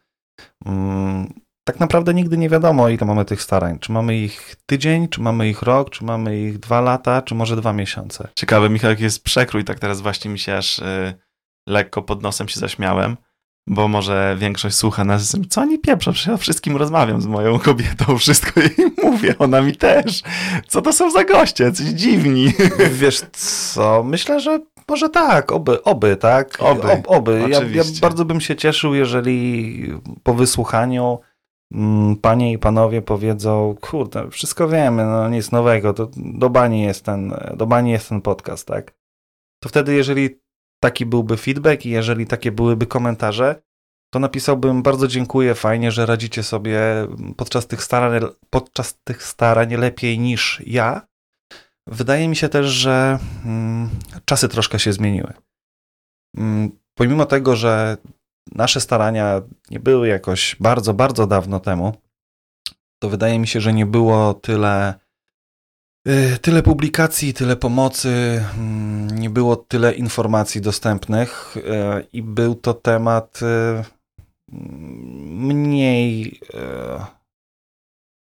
mm, 0.66 1.34
tak 1.64 1.80
naprawdę 1.80 2.14
nigdy 2.14 2.38
nie 2.38 2.50
wiadomo, 2.50 2.90
ile 2.90 3.08
mamy 3.08 3.26
tych 3.26 3.42
starań. 3.42 3.80
Czy 3.80 3.92
mamy 3.92 4.18
ich 4.18 4.56
tydzień, 4.66 5.08
czy 5.08 5.22
mamy 5.22 5.50
ich 5.50 5.62
rok, 5.62 5.90
czy 5.90 6.06
mamy 6.06 6.40
ich 6.40 6.60
dwa 6.60 6.82
lata, 6.82 7.22
czy 7.22 7.36
może 7.36 7.56
dwa 7.56 7.74
miesiące. 7.74 8.28
Ciekawe, 8.36 8.70
Michał, 8.70 8.90
jak 8.90 9.00
jest 9.00 9.24
przekrój, 9.24 9.64
tak 9.64 9.80
teraz 9.80 10.02
właśnie 10.02 10.32
mi 10.32 10.40
się 10.40 10.58
aż 10.58 10.80
y, 10.80 11.14
lekko 11.68 12.02
pod 12.02 12.24
nosem 12.24 12.48
się 12.48 12.60
zaśmiałem, 12.60 13.18
bo 13.68 13.88
może 13.88 14.36
większość 14.40 14.76
słucha 14.76 15.04
nas, 15.04 15.38
co 15.50 15.62
oni 15.62 15.80
pieprzą, 15.80 16.12
przecież 16.12 16.28
ja 16.28 16.34
o 16.34 16.38
wszystkim 16.38 16.78
rozmawiam 16.78 17.22
z 17.22 17.26
moją 17.26 17.60
kobietą, 17.60 18.18
wszystko 18.18 18.60
jej 18.60 18.76
mówię, 19.04 19.36
ona 19.40 19.62
mi 19.62 19.76
też. 19.76 20.22
Co 20.68 20.82
to 20.82 20.94
są 20.94 21.12
za 21.12 21.24
goście, 21.24 21.72
coś 21.72 21.86
dziwni. 21.86 22.54
Wiesz 22.92 23.22
co, 23.34 24.04
myślę, 24.04 24.40
że 24.40 24.60
może 24.90 25.10
tak, 25.10 25.52
oby, 25.52 25.84
oby, 25.84 26.18
tak? 26.18 26.58
Oby, 26.60 26.92
Ob, 26.92 27.00
oby. 27.08 27.46
Ja, 27.50 27.64
ja 27.64 27.84
bardzo 28.02 28.26
bym 28.26 28.42
się 28.42 28.56
cieszył, 28.56 28.94
jeżeli 28.96 29.94
po 30.24 30.34
wysłuchaniu 30.34 31.20
mm, 31.74 32.16
panie 32.16 32.52
i 32.52 32.58
panowie 32.58 33.02
powiedzą, 33.02 33.76
kurde, 33.82 34.30
wszystko 34.30 34.68
wiemy, 34.68 35.06
no 35.06 35.30
nic 35.30 35.52
nowego, 35.52 35.94
to 35.94 36.10
do 36.16 36.50
bani 36.50 36.82
jest 36.82 37.06
ten, 37.06 37.34
do 37.56 37.68
bani 37.68 37.92
jest 37.92 38.10
ten 38.10 38.22
podcast, 38.22 38.68
tak? 38.68 38.94
To 39.64 39.70
wtedy, 39.70 39.94
jeżeli 39.94 40.30
taki 40.80 41.06
byłby 41.06 41.38
feedback 41.38 41.86
i 41.86 41.90
jeżeli 41.90 42.28
takie 42.28 42.52
byłyby 42.52 42.88
komentarze, 42.88 43.62
to 44.14 44.20
napisałbym 44.20 44.84
bardzo 44.84 45.08
dziękuję, 45.08 45.56
fajnie, 45.56 45.92
że 45.92 46.06
radzicie 46.06 46.44
sobie 46.44 46.80
podczas 47.38 47.68
tych 47.68 47.84
starań, 47.84 48.22
podczas 48.50 49.00
tych 49.04 49.24
starań 49.24 49.76
lepiej 49.76 50.20
niż 50.20 50.62
ja. 50.66 51.08
Wydaje 51.88 52.28
mi 52.28 52.36
się 52.36 52.50
też, 52.50 52.68
że 52.68 53.20
mm, 53.46 53.90
czasy 54.26 54.50
troszkę 54.50 54.80
się 54.80 54.94
zmieniły. 54.94 55.34
Mm, 56.38 56.72
pomimo 56.94 57.26
tego, 57.26 57.56
że 57.56 57.98
nasze 58.52 58.82
starania 58.82 59.42
nie 59.72 59.80
były 59.80 60.08
jakoś 60.08 60.56
bardzo, 60.60 60.94
bardzo 60.94 61.28
dawno 61.28 61.60
temu, 61.60 61.94
to 63.00 63.10
wydaje 63.10 63.40
mi 63.40 63.48
się, 63.48 63.62
że 63.62 63.74
nie 63.74 63.86
było 63.86 64.34
tyle, 64.34 64.94
y, 66.08 66.38
tyle 66.42 66.64
publikacji, 66.64 67.34
tyle 67.34 67.56
pomocy, 67.56 68.44
mm, 68.58 69.20
nie 69.20 69.30
było 69.30 69.56
tyle 69.56 69.94
informacji 69.94 70.62
dostępnych 70.62 71.58
y, 71.58 71.62
i 72.14 72.24
był 72.24 72.56
to 72.56 72.74
temat 72.74 73.40
y, 73.42 73.84
mniej, 74.52 76.40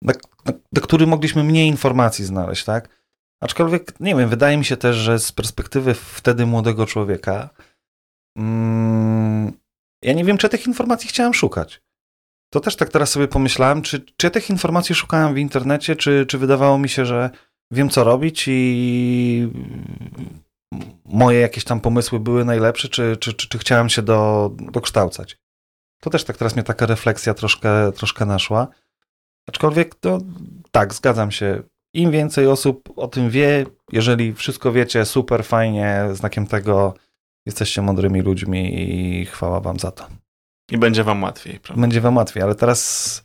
na, 0.01 0.13
na, 0.45 0.53
na 0.71 0.81
który 0.81 1.07
mogliśmy 1.07 1.43
mniej 1.43 1.67
informacji 1.67 2.25
znaleźć, 2.25 2.63
tak? 2.63 3.04
Aczkolwiek, 3.41 3.99
nie 3.99 4.15
wiem, 4.15 4.29
wydaje 4.29 4.57
mi 4.57 4.65
się 4.65 4.77
też, 4.77 4.95
że 4.95 5.19
z 5.19 5.31
perspektywy 5.31 5.93
wtedy 5.93 6.45
młodego 6.45 6.85
człowieka, 6.85 7.49
mm, 8.37 9.51
ja 10.01 10.13
nie 10.13 10.25
wiem, 10.25 10.37
czy 10.37 10.49
tych 10.49 10.67
informacji 10.67 11.09
chciałem 11.09 11.33
szukać. 11.33 11.81
To 12.53 12.59
też 12.59 12.75
tak 12.75 12.89
teraz 12.89 13.09
sobie 13.09 13.27
pomyślałem, 13.27 13.81
czy, 13.81 13.99
czy 13.99 14.27
ja 14.27 14.31
tych 14.31 14.49
informacji 14.49 14.95
szukałem 14.95 15.33
w 15.33 15.37
internecie, 15.37 15.95
czy, 15.95 16.25
czy 16.25 16.37
wydawało 16.37 16.77
mi 16.77 16.89
się, 16.89 17.05
że 17.05 17.29
wiem, 17.71 17.89
co 17.89 18.03
robić 18.03 18.45
i 18.47 19.49
moje 21.05 21.39
jakieś 21.39 21.63
tam 21.63 21.81
pomysły 21.81 22.19
były 22.19 22.45
najlepsze, 22.45 22.89
czy, 22.89 23.17
czy, 23.17 23.33
czy, 23.33 23.49
czy 23.49 23.57
chciałem 23.57 23.89
się 23.89 24.01
do, 24.01 24.51
dokształcać. 24.59 25.37
To 26.01 26.09
też 26.09 26.23
tak 26.23 26.37
teraz 26.37 26.55
mnie 26.55 26.63
taka 26.63 26.85
refleksja 26.85 27.33
troszkę, 27.33 27.91
troszkę 27.91 28.25
naszła. 28.25 28.67
Aczkolwiek 29.47 29.95
to 29.95 30.19
tak, 30.71 30.93
zgadzam 30.93 31.31
się. 31.31 31.63
Im 31.95 32.11
więcej 32.11 32.47
osób 32.47 32.89
o 32.95 33.07
tym 33.07 33.29
wie, 33.29 33.65
jeżeli 33.91 34.33
wszystko 34.33 34.71
wiecie, 34.71 35.05
super, 35.05 35.45
fajnie, 35.45 36.03
znakiem 36.13 36.47
tego 36.47 36.93
jesteście 37.45 37.81
mądrymi 37.81 38.21
ludźmi 38.21 38.81
i 38.81 39.25
chwała 39.25 39.59
wam 39.59 39.79
za 39.79 39.91
to. 39.91 40.07
I 40.71 40.77
będzie 40.77 41.03
wam 41.03 41.23
łatwiej, 41.23 41.59
prawda? 41.59 41.81
Będzie 41.81 42.01
wam 42.01 42.17
łatwiej, 42.17 42.43
ale 42.43 42.55
teraz 42.55 43.23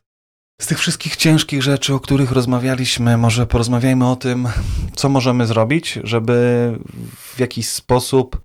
z 0.61 0.67
tych 0.67 0.79
wszystkich 0.79 1.17
ciężkich 1.17 1.63
rzeczy, 1.63 1.95
o 1.95 2.01
których 2.01 2.33
rozmawialiśmy, 2.33 3.17
może 3.17 3.47
porozmawiajmy 3.47 4.09
o 4.09 4.17
tym, 4.17 4.49
co 4.95 5.09
możemy 5.09 5.47
zrobić, 5.47 5.99
żeby 6.05 6.79
w 7.17 7.41
jakiś 7.41 7.69
sposób 7.69 8.41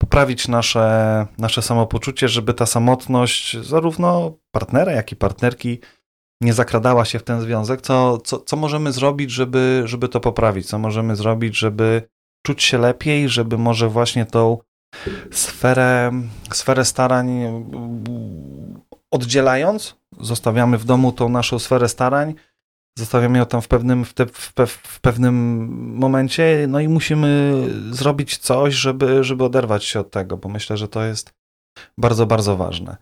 poprawić 0.00 0.48
nasze, 0.48 1.26
nasze 1.38 1.62
samopoczucie, 1.62 2.28
żeby 2.28 2.54
ta 2.54 2.66
samotność 2.66 3.58
zarówno 3.58 4.32
partnera, 4.50 4.92
jak 4.92 5.12
i 5.12 5.16
partnerki 5.16 5.78
nie 6.40 6.52
zakradała 6.52 7.04
się 7.04 7.18
w 7.18 7.22
ten 7.22 7.40
związek. 7.40 7.80
Co, 7.80 8.18
co, 8.18 8.38
co 8.38 8.56
możemy 8.56 8.92
zrobić, 8.92 9.30
żeby, 9.30 9.82
żeby 9.84 10.08
to 10.08 10.20
poprawić? 10.20 10.66
Co 10.66 10.78
możemy 10.78 11.16
zrobić, 11.16 11.58
żeby 11.58 12.08
czuć 12.46 12.62
się 12.62 12.78
lepiej, 12.78 13.28
żeby 13.28 13.58
może 13.58 13.88
właśnie 13.88 14.26
tą 14.26 14.58
sferę, 15.30 16.12
sferę 16.52 16.84
starań 16.84 17.30
oddzielając, 19.10 19.96
zostawiamy 20.20 20.78
w 20.78 20.84
domu 20.84 21.12
tą 21.12 21.28
naszą 21.28 21.58
sferę 21.58 21.88
starań, 21.88 22.34
zostawiamy 22.98 23.38
ją 23.38 23.46
tam 23.46 23.62
w 23.62 23.68
pewnym, 23.68 24.04
w, 24.04 24.14
te, 24.14 24.26
w, 24.26 24.54
pe, 24.54 24.66
w 24.66 25.00
pewnym 25.00 25.34
momencie, 25.96 26.66
no 26.68 26.80
i 26.80 26.88
musimy 26.88 27.62
zrobić 27.90 28.38
coś, 28.38 28.74
żeby, 28.74 29.24
żeby 29.24 29.44
oderwać 29.44 29.84
się 29.84 30.00
od 30.00 30.10
tego, 30.10 30.36
bo 30.36 30.48
myślę, 30.48 30.76
że 30.76 30.88
to 30.88 31.04
jest 31.04 31.34
bardzo, 31.98 32.26
bardzo 32.26 32.56
ważne. 32.56 32.96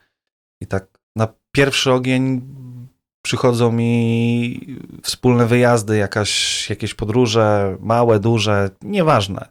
I 0.62 0.66
tak 0.66 0.98
na 1.16 1.28
pierwszy 1.56 1.92
ogień 1.92 2.42
przychodzą 3.22 3.72
mi 3.72 4.76
wspólne 5.02 5.46
wyjazdy, 5.46 5.96
jakaś, 5.96 6.70
jakieś 6.70 6.94
podróże, 6.94 7.76
małe, 7.80 8.20
duże, 8.20 8.70
nieważne. 8.82 9.48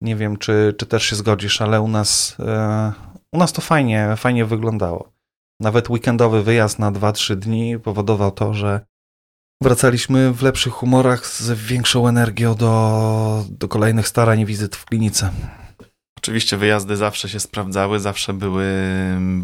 Nie 0.00 0.16
wiem, 0.16 0.36
czy, 0.36 0.74
czy 0.78 0.86
też 0.86 1.02
się 1.02 1.16
zgodzisz, 1.16 1.60
ale 1.60 1.80
u 1.80 1.88
nas, 1.88 2.36
e, 2.40 2.92
u 3.32 3.38
nas 3.38 3.52
to 3.52 3.60
fajnie, 3.60 4.14
fajnie 4.16 4.44
wyglądało. 4.44 5.12
Nawet 5.60 5.90
weekendowy 5.90 6.42
wyjazd 6.42 6.78
na 6.78 6.92
2-3 6.92 7.36
dni 7.36 7.78
powodował 7.78 8.30
to, 8.30 8.54
że 8.54 8.80
wracaliśmy 9.62 10.32
w 10.32 10.42
lepszych 10.42 10.72
humorach 10.72 11.26
z 11.26 11.50
większą 11.50 12.08
energią 12.08 12.54
do, 12.54 13.44
do 13.50 13.68
kolejnych 13.68 14.08
starań 14.08 14.40
i 14.40 14.46
wizyt 14.46 14.76
w 14.76 14.84
klinice. 14.84 15.30
Oczywiście 16.24 16.56
wyjazdy 16.56 16.96
zawsze 16.96 17.28
się 17.28 17.40
sprawdzały, 17.40 18.00
zawsze 18.00 18.32
były 18.32 18.66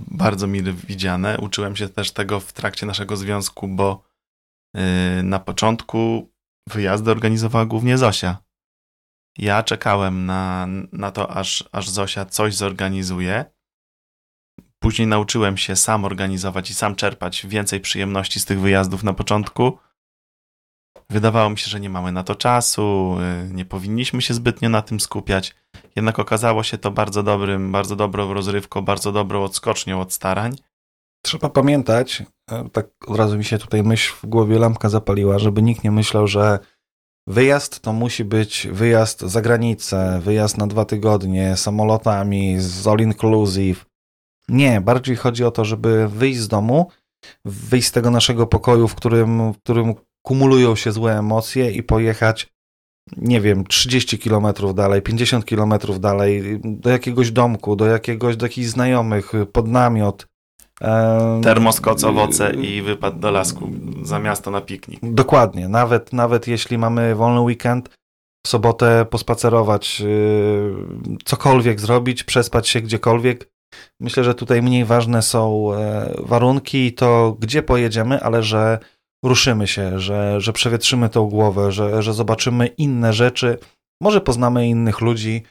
bardzo 0.06 0.46
mile 0.46 0.72
widziane. 0.72 1.38
Uczyłem 1.38 1.76
się 1.76 1.88
też 1.88 2.12
tego 2.12 2.40
w 2.40 2.52
trakcie 2.52 2.86
naszego 2.86 3.16
związku, 3.16 3.68
bo 3.68 4.02
yy, 4.74 4.82
na 5.22 5.38
początku 5.38 6.30
wyjazdy 6.68 7.10
organizowała 7.10 7.66
głównie 7.66 7.98
Zosia. 7.98 8.36
Ja 9.38 9.62
czekałem 9.62 10.26
na, 10.26 10.66
na 10.92 11.10
to, 11.10 11.30
aż, 11.30 11.68
aż 11.72 11.88
Zosia 11.88 12.24
coś 12.24 12.54
zorganizuje. 12.54 13.44
Później 14.78 15.08
nauczyłem 15.08 15.56
się 15.56 15.76
sam 15.76 16.04
organizować 16.04 16.70
i 16.70 16.74
sam 16.74 16.94
czerpać 16.96 17.46
więcej 17.46 17.80
przyjemności 17.80 18.40
z 18.40 18.44
tych 18.44 18.60
wyjazdów 18.60 19.02
na 19.02 19.12
początku. 19.12 19.78
Wydawało 21.10 21.50
mi 21.50 21.58
się, 21.58 21.70
że 21.70 21.80
nie 21.80 21.90
mamy 21.90 22.12
na 22.12 22.24
to 22.24 22.34
czasu, 22.34 23.16
y, 23.48 23.54
nie 23.54 23.64
powinniśmy 23.64 24.22
się 24.22 24.34
zbytnio 24.34 24.68
na 24.68 24.82
tym 24.82 25.00
skupiać. 25.00 25.54
Jednak 25.96 26.18
okazało 26.18 26.62
się 26.62 26.78
to 26.78 26.90
bardzo 26.90 27.22
dobrym, 27.22 27.72
bardzo 27.72 27.96
dobrą 27.96 28.34
rozrywką, 28.34 28.82
bardzo 28.82 29.12
dobrą 29.12 29.44
odskocznią 29.44 30.00
od 30.00 30.12
starań. 30.12 30.56
Trzeba 31.22 31.48
pamiętać, 31.48 32.22
e, 32.50 32.68
tak 32.72 32.86
od 33.06 33.16
razu 33.16 33.38
mi 33.38 33.44
się 33.44 33.58
tutaj 33.58 33.82
myśl 33.82 34.14
w 34.22 34.26
głowie 34.26 34.58
lampka 34.58 34.88
zapaliła, 34.88 35.38
żeby 35.38 35.62
nikt 35.62 35.84
nie 35.84 35.90
myślał, 35.90 36.26
że 36.26 36.58
wyjazd 37.26 37.80
to 37.80 37.92
musi 37.92 38.24
być 38.24 38.68
wyjazd 38.72 39.20
za 39.20 39.40
granicę, 39.40 40.20
wyjazd 40.24 40.58
na 40.58 40.66
dwa 40.66 40.84
tygodnie, 40.84 41.56
samolotami, 41.56 42.60
z 42.60 42.86
all 42.86 42.98
inclusive. 42.98 43.86
Nie, 44.48 44.80
bardziej 44.80 45.16
chodzi 45.16 45.44
o 45.44 45.50
to, 45.50 45.64
żeby 45.64 46.08
wyjść 46.08 46.40
z 46.40 46.48
domu, 46.48 46.90
wyjść 47.44 47.88
z 47.88 47.92
tego 47.92 48.10
naszego 48.10 48.46
pokoju, 48.46 48.88
w 48.88 48.94
którym, 48.94 49.52
w 49.52 49.58
którym 49.58 49.94
kumulują 50.22 50.76
się 50.76 50.92
złe 50.92 51.18
emocje 51.18 51.70
i 51.70 51.82
pojechać, 51.82 52.48
nie 53.16 53.40
wiem, 53.40 53.64
30 53.64 54.18
kilometrów 54.18 54.74
dalej, 54.74 55.02
50 55.02 55.44
kilometrów 55.44 56.00
dalej, 56.00 56.60
do 56.64 56.90
jakiegoś 56.90 57.30
domku, 57.30 57.76
do 57.76 57.86
jakiegoś, 57.86 58.36
do 58.36 58.46
jakichś 58.46 58.68
znajomych, 58.68 59.32
pod 59.52 59.68
namiot. 59.68 60.26
Termoskoc, 61.42 62.04
owoce 62.04 62.54
i 62.54 62.82
wypad 62.82 63.18
do 63.18 63.30
lasku 63.30 63.70
za 64.02 64.18
miasto 64.18 64.50
na 64.50 64.60
piknik. 64.60 65.00
Dokładnie. 65.02 65.68
Nawet, 65.68 66.12
nawet 66.12 66.48
jeśli 66.48 66.78
mamy 66.78 67.14
wolny 67.14 67.40
weekend, 67.40 67.88
w 68.46 68.48
sobotę 68.48 69.06
pospacerować, 69.10 70.00
yy, 70.00 71.16
cokolwiek 71.24 71.80
zrobić, 71.80 72.24
przespać 72.24 72.68
się 72.68 72.80
gdziekolwiek, 72.80 73.50
Myślę, 74.00 74.24
że 74.24 74.34
tutaj 74.34 74.62
mniej 74.62 74.84
ważne 74.84 75.22
są 75.22 75.74
e, 75.74 76.14
warunki 76.18 76.86
i 76.86 76.92
to, 76.92 77.36
gdzie 77.40 77.62
pojedziemy, 77.62 78.22
ale 78.22 78.42
że 78.42 78.78
ruszymy 79.24 79.66
się, 79.66 79.98
że, 79.98 80.40
że 80.40 80.52
przewietrzymy 80.52 81.08
tą 81.08 81.28
głowę, 81.28 81.72
że, 81.72 82.02
że 82.02 82.14
zobaczymy 82.14 82.66
inne 82.66 83.12
rzeczy, 83.12 83.58
może 84.02 84.20
poznamy 84.20 84.68
innych 84.68 85.00
ludzi 85.00 85.42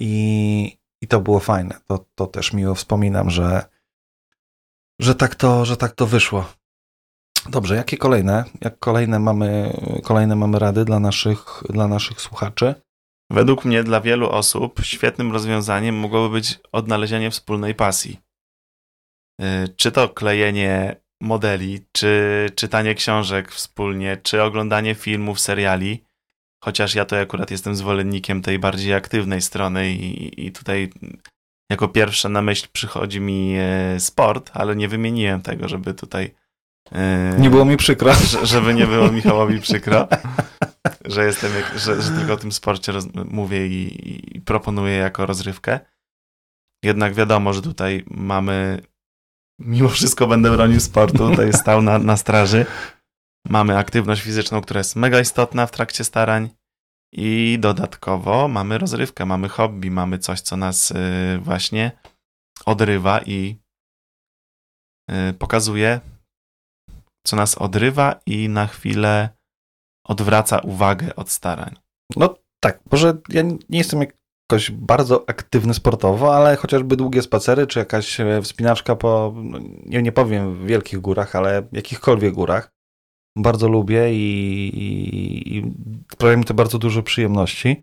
i, 0.00 0.78
i 1.02 1.06
to 1.06 1.20
było 1.20 1.40
fajne. 1.40 1.80
To, 1.86 2.04
to 2.14 2.26
też 2.26 2.52
miło 2.52 2.74
wspominam, 2.74 3.30
że, 3.30 3.64
że, 5.00 5.14
tak 5.14 5.34
to, 5.34 5.64
że 5.64 5.76
tak 5.76 5.92
to 5.92 6.06
wyszło. 6.06 6.52
Dobrze, 7.48 7.76
jakie 7.76 7.96
kolejne? 7.96 8.44
Jak 8.60 8.78
kolejne 8.78 9.18
mamy, 9.18 9.76
kolejne 10.02 10.36
mamy 10.36 10.58
rady 10.58 10.84
dla 10.84 11.00
naszych, 11.00 11.62
dla 11.68 11.88
naszych 11.88 12.20
słuchaczy? 12.20 12.74
Według 13.30 13.64
mnie 13.64 13.84
dla 13.84 14.00
wielu 14.00 14.30
osób 14.30 14.80
świetnym 14.82 15.32
rozwiązaniem 15.32 15.98
mogłoby 15.98 16.32
być 16.34 16.58
odnalezienie 16.72 17.30
wspólnej 17.30 17.74
pasji. 17.74 18.20
Y, 19.42 19.68
czy 19.76 19.92
to 19.92 20.08
klejenie 20.08 21.05
modeli, 21.20 21.80
czy 21.92 22.50
czytanie 22.54 22.94
książek 22.94 23.52
wspólnie, 23.52 24.16
czy 24.22 24.42
oglądanie 24.42 24.94
filmów, 24.94 25.40
seriali. 25.40 26.04
Chociaż 26.64 26.94
ja 26.94 27.04
to 27.04 27.20
akurat 27.20 27.50
jestem 27.50 27.76
zwolennikiem 27.76 28.42
tej 28.42 28.58
bardziej 28.58 28.94
aktywnej 28.94 29.42
strony 29.42 29.92
i, 29.92 30.46
i 30.46 30.52
tutaj 30.52 30.90
jako 31.70 31.88
pierwsze 31.88 32.28
na 32.28 32.42
myśl 32.42 32.68
przychodzi 32.72 33.20
mi 33.20 33.54
e, 33.58 34.00
sport, 34.00 34.50
ale 34.54 34.76
nie 34.76 34.88
wymieniłem 34.88 35.42
tego, 35.42 35.68
żeby 35.68 35.94
tutaj. 35.94 36.34
E, 36.92 37.36
nie 37.38 37.50
było 37.50 37.64
mi 37.64 37.76
przykro. 37.76 38.12
Żeby 38.42 38.74
nie 38.74 38.86
było 38.86 39.12
Michałowi 39.12 39.60
przykro, 39.60 40.08
że 41.04 41.24
jestem, 41.24 41.52
że, 41.76 42.02
że 42.02 42.10
tylko 42.10 42.32
o 42.32 42.36
tym 42.36 42.52
sporcie 42.52 42.92
roz, 42.92 43.06
mówię 43.14 43.66
i, 43.66 44.36
i 44.36 44.40
proponuję 44.40 44.96
jako 44.96 45.26
rozrywkę. 45.26 45.80
Jednak 46.84 47.14
wiadomo, 47.14 47.52
że 47.52 47.62
tutaj 47.62 48.04
mamy 48.10 48.82
mimo 49.58 49.88
wszystko 49.88 50.26
będę 50.26 50.50
bronił 50.50 50.80
sportu, 50.80 51.18
tutaj 51.18 51.52
stał 51.52 51.82
na, 51.82 51.98
na 51.98 52.16
straży. 52.16 52.66
Mamy 53.48 53.78
aktywność 53.78 54.22
fizyczną, 54.22 54.60
która 54.60 54.80
jest 54.80 54.96
mega 54.96 55.20
istotna 55.20 55.66
w 55.66 55.70
trakcie 55.70 56.04
starań 56.04 56.50
i 57.12 57.58
dodatkowo 57.60 58.48
mamy 58.48 58.78
rozrywkę, 58.78 59.26
mamy 59.26 59.48
hobby, 59.48 59.90
mamy 59.90 60.18
coś, 60.18 60.40
co 60.40 60.56
nas 60.56 60.90
y, 60.90 60.94
właśnie 61.42 61.92
odrywa 62.66 63.20
i 63.20 63.56
y, 65.10 65.32
pokazuje, 65.32 66.00
co 67.26 67.36
nas 67.36 67.54
odrywa 67.54 68.20
i 68.26 68.48
na 68.48 68.66
chwilę 68.66 69.28
odwraca 70.06 70.58
uwagę 70.58 71.16
od 71.16 71.30
starań. 71.30 71.76
No 72.16 72.34
tak, 72.60 72.80
może 72.90 73.16
ja 73.28 73.42
nie 73.42 73.78
jestem 73.78 74.00
jak 74.00 74.16
jakoś 74.50 74.70
bardzo 74.70 75.28
aktywny 75.28 75.74
sportowo, 75.74 76.36
ale 76.36 76.56
chociażby 76.56 76.96
długie 76.96 77.22
spacery, 77.22 77.66
czy 77.66 77.78
jakaś 77.78 78.20
e, 78.20 78.42
wspinaczka 78.42 78.96
po, 78.96 79.34
no, 79.36 79.58
nie, 79.86 80.02
nie 80.02 80.12
powiem 80.12 80.66
wielkich 80.66 81.00
górach, 81.00 81.36
ale 81.36 81.68
jakichkolwiek 81.72 82.34
górach. 82.34 82.70
Bardzo 83.38 83.68
lubię 83.68 84.14
i, 84.14 84.68
i, 84.74 85.56
i 85.56 85.72
sprawia 86.12 86.36
mi 86.36 86.44
to 86.44 86.54
bardzo 86.54 86.78
dużo 86.78 87.02
przyjemności. 87.02 87.82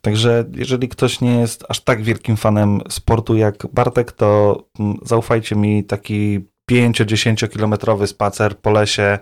Także 0.00 0.44
jeżeli 0.52 0.88
ktoś 0.88 1.20
nie 1.20 1.40
jest 1.40 1.64
aż 1.68 1.80
tak 1.80 2.02
wielkim 2.02 2.36
fanem 2.36 2.80
sportu 2.88 3.36
jak 3.36 3.66
Bartek, 3.72 4.12
to 4.12 4.62
mm, 4.78 4.98
zaufajcie 5.02 5.56
mi 5.56 5.84
taki 5.84 6.40
5-10 6.70 7.48
kilometrowy 7.48 8.06
spacer 8.06 8.58
po 8.58 8.70
lesie, 8.70 9.18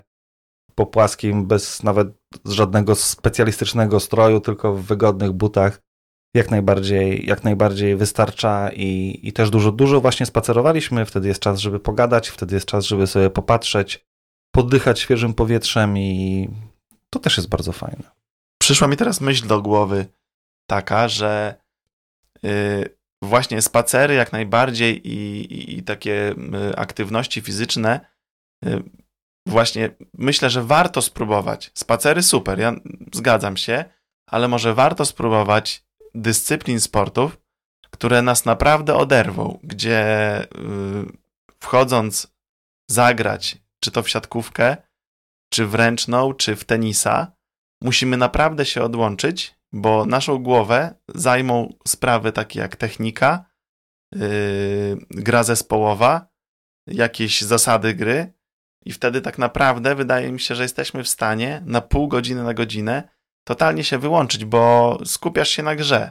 po 0.74 0.86
płaskim, 0.86 1.46
bez 1.46 1.82
nawet 1.82 2.08
żadnego 2.44 2.94
specjalistycznego 2.94 4.00
stroju, 4.00 4.40
tylko 4.40 4.74
w 4.74 4.82
wygodnych 4.82 5.32
butach 5.32 5.85
jak 6.36 6.50
najbardziej, 6.50 7.26
jak 7.26 7.44
najbardziej 7.44 7.96
wystarcza 7.96 8.70
i, 8.72 9.20
i 9.22 9.32
też 9.32 9.50
dużo, 9.50 9.72
dużo 9.72 10.00
właśnie 10.00 10.26
spacerowaliśmy. 10.26 11.06
Wtedy 11.06 11.28
jest 11.28 11.40
czas, 11.40 11.58
żeby 11.58 11.80
pogadać, 11.80 12.28
wtedy 12.28 12.54
jest 12.54 12.66
czas, 12.66 12.84
żeby 12.84 13.06
sobie 13.06 13.30
popatrzeć, 13.30 14.06
poddychać 14.54 15.00
świeżym 15.00 15.34
powietrzem 15.34 15.98
i 15.98 16.48
to 17.10 17.18
też 17.18 17.36
jest 17.36 17.48
bardzo 17.48 17.72
fajne. 17.72 18.10
Przyszła 18.58 18.88
mi 18.88 18.96
teraz 18.96 19.20
myśl 19.20 19.46
do 19.46 19.62
głowy 19.62 20.06
taka, 20.66 21.08
że 21.08 21.54
yy, 22.42 22.96
właśnie 23.22 23.62
spacery 23.62 24.14
jak 24.14 24.32
najbardziej 24.32 25.08
i, 25.08 25.40
i, 25.54 25.78
i 25.78 25.82
takie 25.82 26.34
yy, 26.52 26.76
aktywności 26.76 27.40
fizyczne 27.40 28.00
yy, 28.64 28.82
właśnie 29.46 29.90
myślę, 30.14 30.50
że 30.50 30.62
warto 30.62 31.02
spróbować. 31.02 31.70
Spacery 31.74 32.22
super, 32.22 32.58
ja 32.58 32.72
zgadzam 33.14 33.56
się, 33.56 33.84
ale 34.26 34.48
może 34.48 34.74
warto 34.74 35.04
spróbować 35.04 35.85
dyscyplin 36.16 36.80
sportów, 36.80 37.38
które 37.90 38.22
nas 38.22 38.44
naprawdę 38.44 38.94
oderwą, 38.94 39.58
gdzie 39.62 40.42
y, 40.44 40.46
wchodząc 41.60 42.36
zagrać, 42.90 43.58
czy 43.80 43.90
to 43.90 44.02
w 44.02 44.08
siatkówkę, 44.08 44.76
czy 45.52 45.66
w 45.66 45.74
ręczną, 45.74 46.34
czy 46.34 46.56
w 46.56 46.64
tenisa, 46.64 47.32
musimy 47.82 48.16
naprawdę 48.16 48.66
się 48.66 48.82
odłączyć, 48.82 49.54
bo 49.72 50.06
naszą 50.06 50.38
głowę 50.38 50.94
zajmą 51.14 51.74
sprawy 51.88 52.32
takie 52.32 52.60
jak 52.60 52.76
technika, 52.76 53.44
yy, 54.14 54.98
gra 55.10 55.44
zespołowa, 55.44 56.28
jakieś 56.86 57.42
zasady 57.42 57.94
gry, 57.94 58.36
i 58.86 58.92
wtedy 58.92 59.20
tak 59.20 59.38
naprawdę 59.38 59.94
wydaje 59.94 60.32
mi 60.32 60.40
się, 60.40 60.54
że 60.54 60.62
jesteśmy 60.62 61.04
w 61.04 61.08
stanie 61.08 61.62
na 61.64 61.80
pół 61.80 62.08
godziny 62.08 62.42
na 62.42 62.54
godzinę 62.54 63.08
totalnie 63.46 63.84
się 63.84 63.98
wyłączyć, 63.98 64.44
bo 64.44 64.98
skupiasz 65.04 65.48
się 65.48 65.62
na 65.62 65.76
grze. 65.76 66.10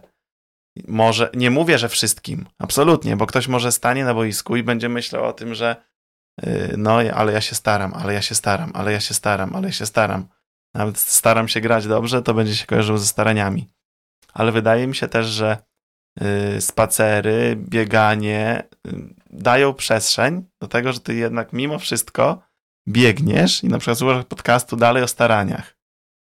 Może, 0.87 1.29
nie 1.33 1.51
mówię, 1.51 1.77
że 1.77 1.89
wszystkim, 1.89 2.45
absolutnie, 2.59 3.17
bo 3.17 3.25
ktoś 3.25 3.47
może 3.47 3.71
stanie 3.71 4.05
na 4.05 4.13
boisku 4.13 4.55
i 4.55 4.63
będzie 4.63 4.89
myślał 4.89 5.25
o 5.25 5.33
tym, 5.33 5.55
że 5.55 5.75
yy, 6.43 6.73
no, 6.77 6.97
ale 7.13 7.33
ja 7.33 7.41
się 7.41 7.55
staram, 7.55 7.93
ale 7.93 8.13
ja 8.13 8.21
się 8.21 8.35
staram, 8.35 8.71
ale 8.73 8.91
ja 8.91 8.99
się 8.99 9.13
staram, 9.13 9.55
ale 9.55 9.67
ja 9.67 9.73
się 9.73 9.85
staram. 9.85 10.27
Nawet 10.73 10.97
staram 10.97 11.47
się 11.47 11.61
grać 11.61 11.87
dobrze, 11.87 12.21
to 12.21 12.33
będzie 12.33 12.55
się 12.55 12.65
kojarzyło 12.65 12.97
ze 12.97 13.05
staraniami. 13.05 13.69
Ale 14.33 14.51
wydaje 14.51 14.87
mi 14.87 14.95
się 14.95 15.07
też, 15.07 15.25
że 15.25 15.57
yy, 16.21 16.61
spacery, 16.61 17.55
bieganie 17.55 18.63
yy, 18.85 18.93
dają 19.29 19.73
przestrzeń 19.73 20.45
do 20.61 20.67
tego, 20.67 20.93
że 20.93 20.99
ty 20.99 21.15
jednak 21.15 21.53
mimo 21.53 21.79
wszystko 21.79 22.41
biegniesz 22.87 23.63
i 23.63 23.67
na 23.67 23.77
przykład 23.77 23.97
słuchasz 23.97 24.25
podcastu 24.25 24.75
dalej 24.75 25.03
o 25.03 25.07
staraniach 25.07 25.74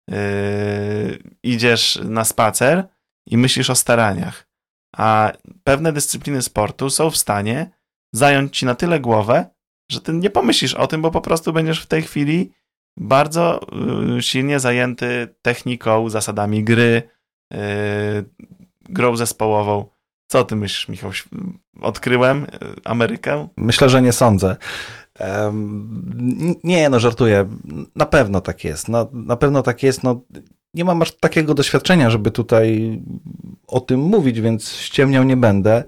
yy, 0.09 0.17
idziesz 1.43 2.01
na 2.05 2.25
spacer 2.25 2.89
i 3.27 3.37
myślisz 3.37 3.71
o 3.71 3.75
staraniach. 3.75 4.49
A 4.97 5.33
pewne 5.65 5.93
dyscypliny 5.93 6.43
sportu 6.43 6.91
są 6.91 7.11
w 7.11 7.17
stanie 7.17 7.71
zająć 8.15 8.59
ci 8.59 8.67
na 8.67 8.75
tyle 8.75 9.01
głowę, 9.01 9.47
że 9.91 10.01
ty 10.01 10.13
nie 10.13 10.31
pomyślisz 10.31 10.75
o 10.75 10.87
tym, 10.87 11.03
bo 11.03 11.11
po 11.11 11.21
prostu 11.21 11.53
będziesz 11.53 11.83
w 11.83 11.87
tej 11.87 12.03
chwili 12.03 12.53
bardzo 12.99 13.61
yy, 14.13 14.23
silnie 14.23 14.61
zajęty 14.61 15.35
techniką, 15.43 16.09
zasadami 16.09 16.65
gry, 16.65 17.03
yy, 17.53 17.59
grą 18.81 19.17
zespołową. 19.17 19.87
Co 20.31 20.45
ty 20.45 20.57
myślisz, 20.57 20.89
Michał? 20.89 21.11
Odkryłem 21.81 22.47
yy, 22.53 22.75
Amerykę? 22.85 23.49
Myślę, 23.57 23.89
że 23.89 24.03
nie 24.03 24.13
sądzę. 24.13 24.57
Nie, 26.65 26.91
no 26.91 27.01
żartuję. 27.01 27.49
Na 27.97 28.07
pewno 28.07 28.41
tak 28.41 28.65
jest. 28.65 28.89
No, 28.89 29.09
na 29.13 29.37
pewno 29.37 29.63
tak 29.63 29.83
jest. 29.83 30.03
No, 30.03 30.21
nie 30.75 30.85
mam 30.85 31.03
aż 31.03 31.13
takiego 31.13 31.55
doświadczenia, 31.55 32.11
żeby 32.11 32.31
tutaj 32.31 33.01
o 33.67 33.81
tym 33.81 34.01
mówić, 34.01 34.41
więc 34.41 34.73
ściemniał 34.73 35.25
nie 35.25 35.37
będę, 35.37 35.85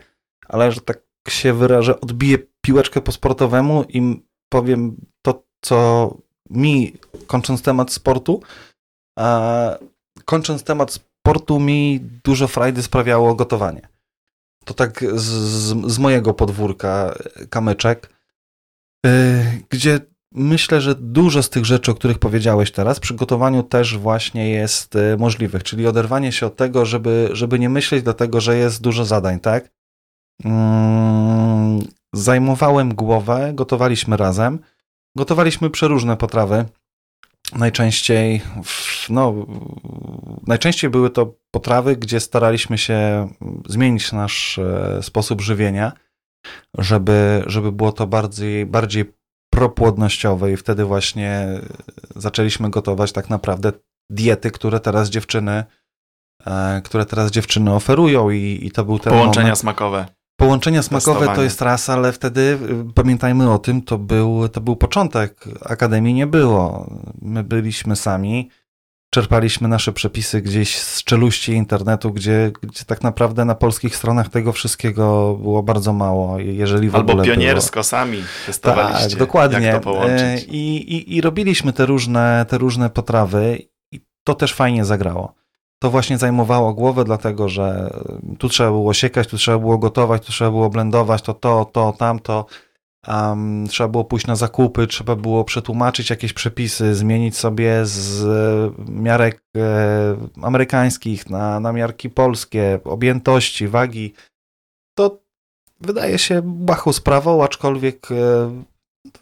ale 0.49 0.73
że 0.73 0.81
tak 0.81 1.01
się 1.29 1.53
wyrażę, 1.53 2.01
odbiję 2.01 2.39
piłeczkę 2.61 3.01
po 3.01 3.13
sportowemu 3.13 3.85
i 3.89 4.23
powiem 4.49 4.97
to, 5.23 5.43
co 5.61 6.11
mi, 6.51 6.95
kończąc 7.27 7.63
temat 7.63 7.93
sportu, 7.93 8.43
a 9.19 9.79
kończąc 10.25 10.65
temat 10.65 10.93
sportu, 10.93 11.61
mi 11.61 12.01
dużo 12.25 12.49
frajdy 12.49 12.83
sprawiało 12.83 13.35
gotowanie. 13.35 13.89
To 14.65 14.75
tak 14.75 15.05
z, 15.15 15.25
z, 15.93 15.99
mojego 15.99 16.35
podwórka 16.35 17.15
kamyczek 17.51 18.14
E, 18.14 18.14
gdzie 19.71 20.01
myślę, 20.35 20.81
że 20.81 20.95
dużo 20.95 21.43
z 21.43 21.51
tych 21.51 21.65
rzeczy, 21.65 21.91
o 21.91 21.95
których 21.95 22.19
powiedziałeś 22.19 22.73
teraz, 22.73 23.01
przy 23.01 23.15
gotowaniu 23.15 23.63
też 23.63 23.99
właśnie 23.99 24.51
jest 24.51 24.97
e, 24.97 25.17
możliwych, 25.17 25.63
czyli 25.63 25.87
oderwanie 25.87 26.33
się 26.33 26.47
od 26.47 26.57
tego, 26.57 26.87
żeby, 26.87 27.29
żeby 27.33 27.59
nie 27.59 27.69
myśleć 27.69 28.03
dlatego, 28.03 28.41
że 28.41 28.57
jest 28.57 28.83
dużo 28.83 29.05
zadań, 29.05 29.41
tak? 29.41 29.71
Mm, 30.45 31.81
zajmowałem 32.13 32.95
głowę, 32.95 33.53
gotowaliśmy 33.55 34.17
razem, 34.17 34.59
gotowaliśmy 35.17 35.71
przeróżne 35.71 36.17
potrawy. 36.17 36.65
Najczęściej, 37.53 38.41
no, 39.11 39.47
najczęściej 40.47 40.91
były 40.91 41.11
to 41.11 41.35
potrawy, 41.51 41.97
gdzie 41.97 42.21
staraliśmy 42.21 42.79
się 42.79 43.29
zmienić 43.69 44.13
nasz 44.13 44.59
e, 44.59 45.03
sposób 45.03 45.41
żywienia 45.41 45.93
żeby, 46.79 47.43
żeby 47.47 47.73
było 47.73 47.93
to 47.93 48.07
bardziej, 48.07 48.67
bardziej 48.67 49.13
propłodnościowe 49.53 50.53
i 50.53 50.57
wtedy 50.57 50.85
właśnie 50.85 51.61
zaczęliśmy 52.17 52.71
gotować 52.71 53.13
tak 53.13 53.31
naprawdę 53.31 53.73
diety, 54.11 54.51
które 54.51 54.81
teraz 54.81 55.11
dziewczyny 55.11 55.65
e, 56.47 56.81
które 56.85 57.07
teraz 57.07 57.31
dziewczyny 57.31 57.75
oferują 57.75 58.31
i, 58.31 58.61
i 58.63 58.71
to 58.71 58.85
był 58.85 58.99
ten 58.99 59.13
Połączenia 59.13 59.45
moment. 59.45 59.59
smakowe. 59.59 60.07
Połączenia 60.37 60.83
smakowe 60.83 61.35
to 61.35 61.43
jest 61.43 61.63
raz, 61.63 61.91
ale 61.91 62.13
wtedy 62.13 62.59
y, 62.91 62.93
pamiętajmy 62.95 63.53
o 63.53 63.59
tym, 63.59 63.83
to 63.83 63.99
był, 63.99 64.49
to 64.49 64.61
był 64.61 64.77
początek. 64.77 65.45
Akademii 65.65 66.15
nie 66.15 66.27
było. 66.27 66.91
My 67.23 67.45
byliśmy 67.45 67.97
sami 67.97 68.51
czerpaliśmy 69.15 69.69
nasze 69.69 69.93
przepisy 69.93 70.43
gdzieś 70.43 70.79
z 70.79 71.05
czeluści 71.05 71.53
internetu, 71.53 72.13
gdzie, 72.13 72.53
gdzie 72.63 72.85
tak 72.85 73.03
naprawdę 73.03 73.45
na 73.45 73.55
polskich 73.55 73.97
stronach 73.97 74.29
tego 74.29 74.53
wszystkiego 74.53 75.35
było 75.43 75.63
bardzo 75.63 75.93
mało, 75.93 76.39
jeżeli 76.39 76.91
w 76.91 76.97
Albo 76.97 77.13
ogóle 77.13 77.27
pioniersko 77.27 77.75
było. 77.75 77.85
sami 77.85 78.23
testowaliście, 78.47 79.09
tak, 79.09 79.19
dokładnie. 79.19 79.67
jak 79.67 79.75
to 79.75 79.81
połączyć. 79.81 80.21
E, 80.21 80.45
I, 80.47 80.95
i, 80.95 81.17
I 81.17 81.21
robiliśmy 81.21 81.73
te 81.73 81.87
różne, 81.87 82.47
te 82.49 82.59
różne 82.59 82.91
potrawy 82.91 83.59
i 83.93 84.01
to 84.25 84.35
też 84.35 84.55
fajnie 84.55 84.85
zagrało. 84.85 85.35
To 85.79 85.91
właśnie 85.91 86.19
zajmowało 86.19 86.75
głowę, 86.75 87.05
dlatego 87.05 87.49
że 87.49 87.91
tu 88.39 88.49
trzeba 88.49 88.71
było 88.71 88.95
siekać, 88.95 89.29
tu 89.29 89.37
trzeba 89.37 89.59
było 89.59 89.79
gotować, 89.79 90.27
tu 90.27 90.33
trzeba 90.33 90.51
było 90.51 90.71
blendować, 90.71 91.23
to 91.23 91.35
to, 91.35 91.65
to, 91.73 91.95
tamto. 91.99 92.47
Um, 93.09 93.67
trzeba 93.69 93.89
było 93.89 94.05
pójść 94.05 94.27
na 94.27 94.37
zakupy, 94.37 94.87
trzeba 94.87 95.17
było 95.17 95.45
przetłumaczyć 95.45 96.11
jakieś 96.11 96.33
przepisy, 96.33 96.95
zmienić 96.95 97.37
sobie 97.37 97.87
z 97.87 98.25
miarek 98.89 99.43
e, 99.57 100.17
amerykańskich 100.43 101.31
na, 101.31 101.61
na 101.61 101.73
miarki 101.73 102.11
polskie, 102.11 102.81
objętości, 102.85 103.69
wagi. 103.69 104.15
To 104.99 105.21
wydaje 105.81 106.19
się 106.19 106.43
błahą 106.43 106.93
sprawą, 106.93 107.45
aczkolwiek 107.45 108.09
e, 108.11 108.63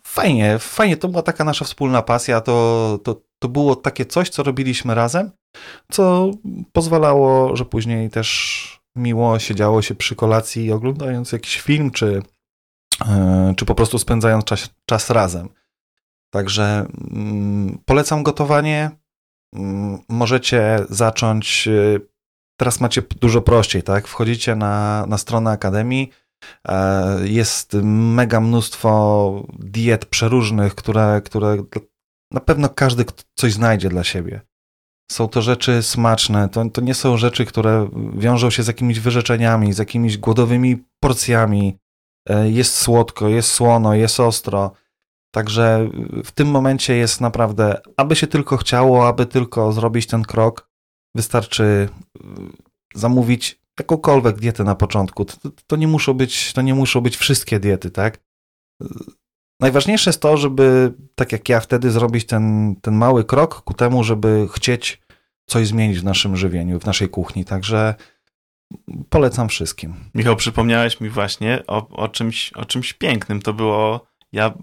fajnie, 0.03 0.59
fajnie, 0.59 0.97
to 0.97 1.09
była 1.09 1.23
taka 1.23 1.45
nasza 1.45 1.65
wspólna 1.65 2.03
pasja, 2.03 2.41
to, 2.41 2.99
to, 3.05 3.23
to 3.39 3.49
było 3.49 3.77
takie 3.77 4.05
coś, 4.05 4.29
co 4.29 4.43
robiliśmy 4.43 4.95
razem, 4.95 5.31
co 5.91 6.31
pozwalało, 6.73 7.57
że 7.57 7.65
później 7.65 8.11
też 8.11 8.83
miło 8.97 9.39
siedziało 9.39 9.83
się 9.83 9.95
przy 9.95 10.17
kolacji 10.17 10.73
oglądając 10.73 11.33
jakiś 11.33 11.61
film, 11.61 11.91
czy 11.91 12.23
E, 12.23 12.42
czy 13.57 13.65
po 13.65 13.75
prostu 13.75 13.99
spędzając 13.99 14.45
czas, 14.45 14.71
czas 14.87 15.11
razem. 15.11 15.49
Także 16.33 16.87
mm, 17.11 17.79
polecam 17.85 18.23
gotowanie. 18.23 18.91
Mm, 19.55 19.99
możecie 20.09 20.79
zacząć. 20.91 21.69
E, 21.69 21.99
teraz 22.61 22.81
macie 22.81 23.03
dużo 23.03 23.43
prościej, 23.43 23.83
tak? 23.83 24.09
Wchodzicie 24.09 24.57
na, 24.57 25.05
na 25.09 25.19
stronę 25.19 25.51
Akademii. 25.51 26.11
E, 26.69 27.29
jest 27.29 27.73
mega 27.83 28.41
mnóstwo 28.41 29.43
diet 29.59 30.07
przeróżnych, 30.07 30.75
które, 30.75 31.23
które 31.25 31.57
na 32.33 32.41
pewno 32.41 32.69
każdy 32.69 33.05
coś 33.35 33.53
znajdzie 33.53 33.89
dla 33.89 34.05
siebie. 34.05 34.41
Są 35.11 35.29
to 35.29 35.43
rzeczy 35.43 35.83
smaczne, 35.83 36.49
to, 36.49 36.71
to 36.71 36.81
nie 36.81 36.95
są 36.95 37.17
rzeczy, 37.17 37.45
które 37.45 37.89
wiążą 38.15 38.51
się 38.51 38.63
z 38.63 38.67
jakimiś 38.67 39.01
wyrzeczeniami, 39.01 39.73
z 39.73 39.79
jakimiś 39.79 40.19
głodowymi 40.19 40.85
porcjami. 41.01 41.79
E, 42.29 42.51
jest 42.51 42.75
słodko, 42.75 43.29
jest 43.29 43.53
słono, 43.53 43.95
jest 43.95 44.21
ostro. 44.21 44.73
Także 45.35 45.91
w 46.25 46.33
tym 46.33 46.49
momencie 46.49 46.97
jest 46.97 47.21
naprawdę, 47.21 47.81
aby 47.97 48.17
się 48.17 48.27
tylko 48.27 48.57
chciało, 48.57 49.09
aby 49.09 49.27
tylko 49.27 49.73
zrobić 49.73 50.07
ten 50.07 50.23
krok, 50.23 50.71
wystarczy 51.15 51.65
e, 51.65 52.25
zamówić 52.95 53.63
jakąkolwiek 53.79 54.37
dietę 54.37 54.65
na 54.65 54.75
początku. 54.75 55.25
To, 55.25 55.37
to, 55.67 55.77
nie 55.77 55.89
muszą 55.89 56.15
być, 56.15 56.53
to 56.53 56.63
nie 56.63 56.75
muszą 56.75 57.01
być 57.01 57.17
wszystkie 57.17 57.61
diety, 57.61 57.91
tak? 57.91 58.19
Najważniejsze 59.61 60.11
jest 60.11 60.23
to, 60.23 60.37
żeby, 60.37 60.95
tak 61.15 61.33
jak 61.33 61.49
ja 61.49 61.61
wtedy, 61.61 61.91
zrobić 61.91 62.27
ten, 62.27 62.77
ten 62.83 62.95
mały 62.95 63.25
krok 63.25 63.63
ku 63.63 63.75
temu, 63.75 64.05
żeby 64.05 64.49
chcieć 64.55 65.03
coś 65.47 65.67
zmienić 65.67 66.01
w 66.01 66.05
naszym 66.05 66.37
żywieniu, 66.37 66.81
w 66.81 66.87
naszej 66.87 67.09
kuchni. 67.09 67.45
Także 67.45 67.95
polecam 69.09 69.49
wszystkim. 69.49 69.95
Michał, 70.15 70.37
przypomniałeś 70.37 71.01
mi 71.01 71.09
właśnie 71.09 71.63
o, 71.67 71.89
o, 71.89 72.09
czymś, 72.09 72.53
o 72.53 72.65
czymś 72.65 72.93
pięknym. 72.93 73.43
To 73.43 73.53
było, 73.53 74.07
ja 74.33 74.55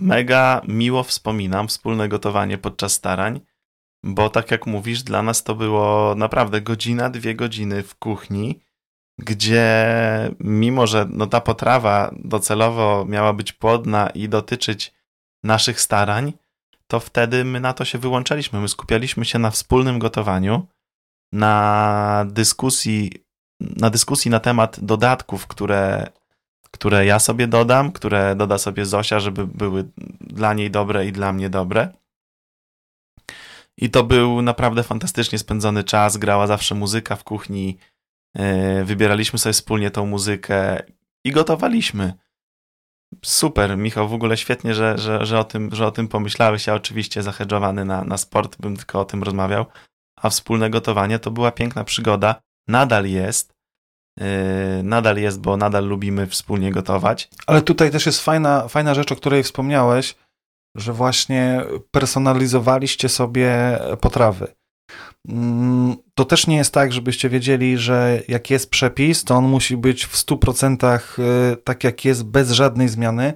mega 0.00 0.60
miło 0.68 1.02
wspominam 1.02 1.68
wspólne 1.68 2.08
gotowanie 2.08 2.58
podczas 2.58 2.92
starań, 2.92 3.40
bo 4.04 4.30
tak 4.30 4.50
jak 4.50 4.66
mówisz, 4.66 5.02
dla 5.02 5.22
nas 5.22 5.44
to 5.44 5.54
było 5.54 6.14
naprawdę 6.14 6.60
godzina, 6.60 7.10
dwie 7.10 7.34
godziny 7.34 7.82
w 7.82 7.94
kuchni, 7.94 8.60
gdzie 9.18 9.76
mimo, 10.40 10.86
że 10.86 11.06
no 11.10 11.26
ta 11.26 11.40
potrawa 11.40 12.14
docelowo 12.18 13.04
miała 13.08 13.32
być 13.32 13.52
płodna 13.52 14.10
i 14.10 14.28
dotyczyć 14.28 14.94
naszych 15.44 15.80
starań, 15.80 16.32
to 16.86 17.00
wtedy 17.00 17.44
my 17.44 17.60
na 17.60 17.72
to 17.72 17.84
się 17.84 17.98
wyłączaliśmy. 17.98 18.60
My 18.60 18.68
skupialiśmy 18.68 19.24
się 19.24 19.38
na 19.38 19.50
wspólnym 19.50 19.98
gotowaniu 19.98 20.66
na 21.32 22.26
dyskusji, 22.28 23.12
na 23.60 23.90
dyskusji 23.90 24.30
na 24.30 24.40
temat 24.40 24.80
dodatków, 24.80 25.46
które, 25.46 26.06
które 26.70 27.06
ja 27.06 27.18
sobie 27.18 27.46
dodam, 27.46 27.92
które 27.92 28.36
doda 28.36 28.58
sobie 28.58 28.86
Zosia, 28.86 29.20
żeby 29.20 29.46
były 29.46 29.90
dla 30.20 30.54
niej 30.54 30.70
dobre 30.70 31.06
i 31.06 31.12
dla 31.12 31.32
mnie 31.32 31.50
dobre. 31.50 31.92
I 33.78 33.90
to 33.90 34.04
był 34.04 34.42
naprawdę 34.42 34.82
fantastycznie 34.82 35.38
spędzony 35.38 35.84
czas. 35.84 36.16
Grała 36.16 36.46
zawsze 36.46 36.74
muzyka 36.74 37.16
w 37.16 37.24
kuchni. 37.24 37.78
E, 38.36 38.84
wybieraliśmy 38.84 39.38
sobie 39.38 39.52
wspólnie 39.52 39.90
tą 39.90 40.06
muzykę 40.06 40.82
i 41.24 41.32
gotowaliśmy. 41.32 42.12
Super, 43.24 43.78
Michał, 43.78 44.08
w 44.08 44.14
ogóle 44.14 44.36
świetnie, 44.36 44.74
że, 44.74 44.98
że, 44.98 45.26
że, 45.26 45.38
o, 45.38 45.44
tym, 45.44 45.74
że 45.74 45.86
o 45.86 45.90
tym 45.90 46.08
pomyślałeś. 46.08 46.66
Ja 46.66 46.74
oczywiście 46.74 47.22
zahedżowany 47.22 47.84
na, 47.84 48.04
na 48.04 48.16
sport 48.16 48.56
bym 48.60 48.76
tylko 48.76 49.00
o 49.00 49.04
tym 49.04 49.22
rozmawiał, 49.22 49.66
a 50.16 50.30
wspólne 50.30 50.70
gotowanie 50.70 51.18
to 51.18 51.30
była 51.30 51.52
piękna 51.52 51.84
przygoda. 51.84 52.40
Nadal 52.68 53.06
jest. 53.06 53.56
Yy, 54.20 54.26
nadal 54.82 55.16
jest, 55.16 55.40
bo 55.40 55.56
nadal 55.56 55.86
lubimy 55.86 56.26
wspólnie 56.26 56.72
gotować. 56.72 57.28
Ale 57.46 57.62
tutaj 57.62 57.90
też 57.90 58.06
jest 58.06 58.20
fajna, 58.20 58.68
fajna 58.68 58.94
rzecz, 58.94 59.12
o 59.12 59.16
której 59.16 59.42
wspomniałeś, 59.42 60.14
że 60.76 60.92
właśnie 60.92 61.64
personalizowaliście 61.90 63.08
sobie 63.08 63.78
potrawy. 64.00 64.54
Mm, 65.28 65.96
to 66.14 66.24
też 66.24 66.46
nie 66.46 66.56
jest 66.56 66.74
tak, 66.74 66.92
żebyście 66.92 67.28
wiedzieli, 67.28 67.78
że 67.78 68.22
jak 68.28 68.50
jest 68.50 68.70
przepis, 68.70 69.24
to 69.24 69.34
on 69.34 69.44
musi 69.44 69.76
być 69.76 70.04
w 70.04 70.16
100% 70.16 70.98
y, 71.52 71.56
tak 71.56 71.84
jak 71.84 72.04
jest, 72.04 72.24
bez 72.24 72.50
żadnej 72.50 72.88
zmiany, 72.88 73.34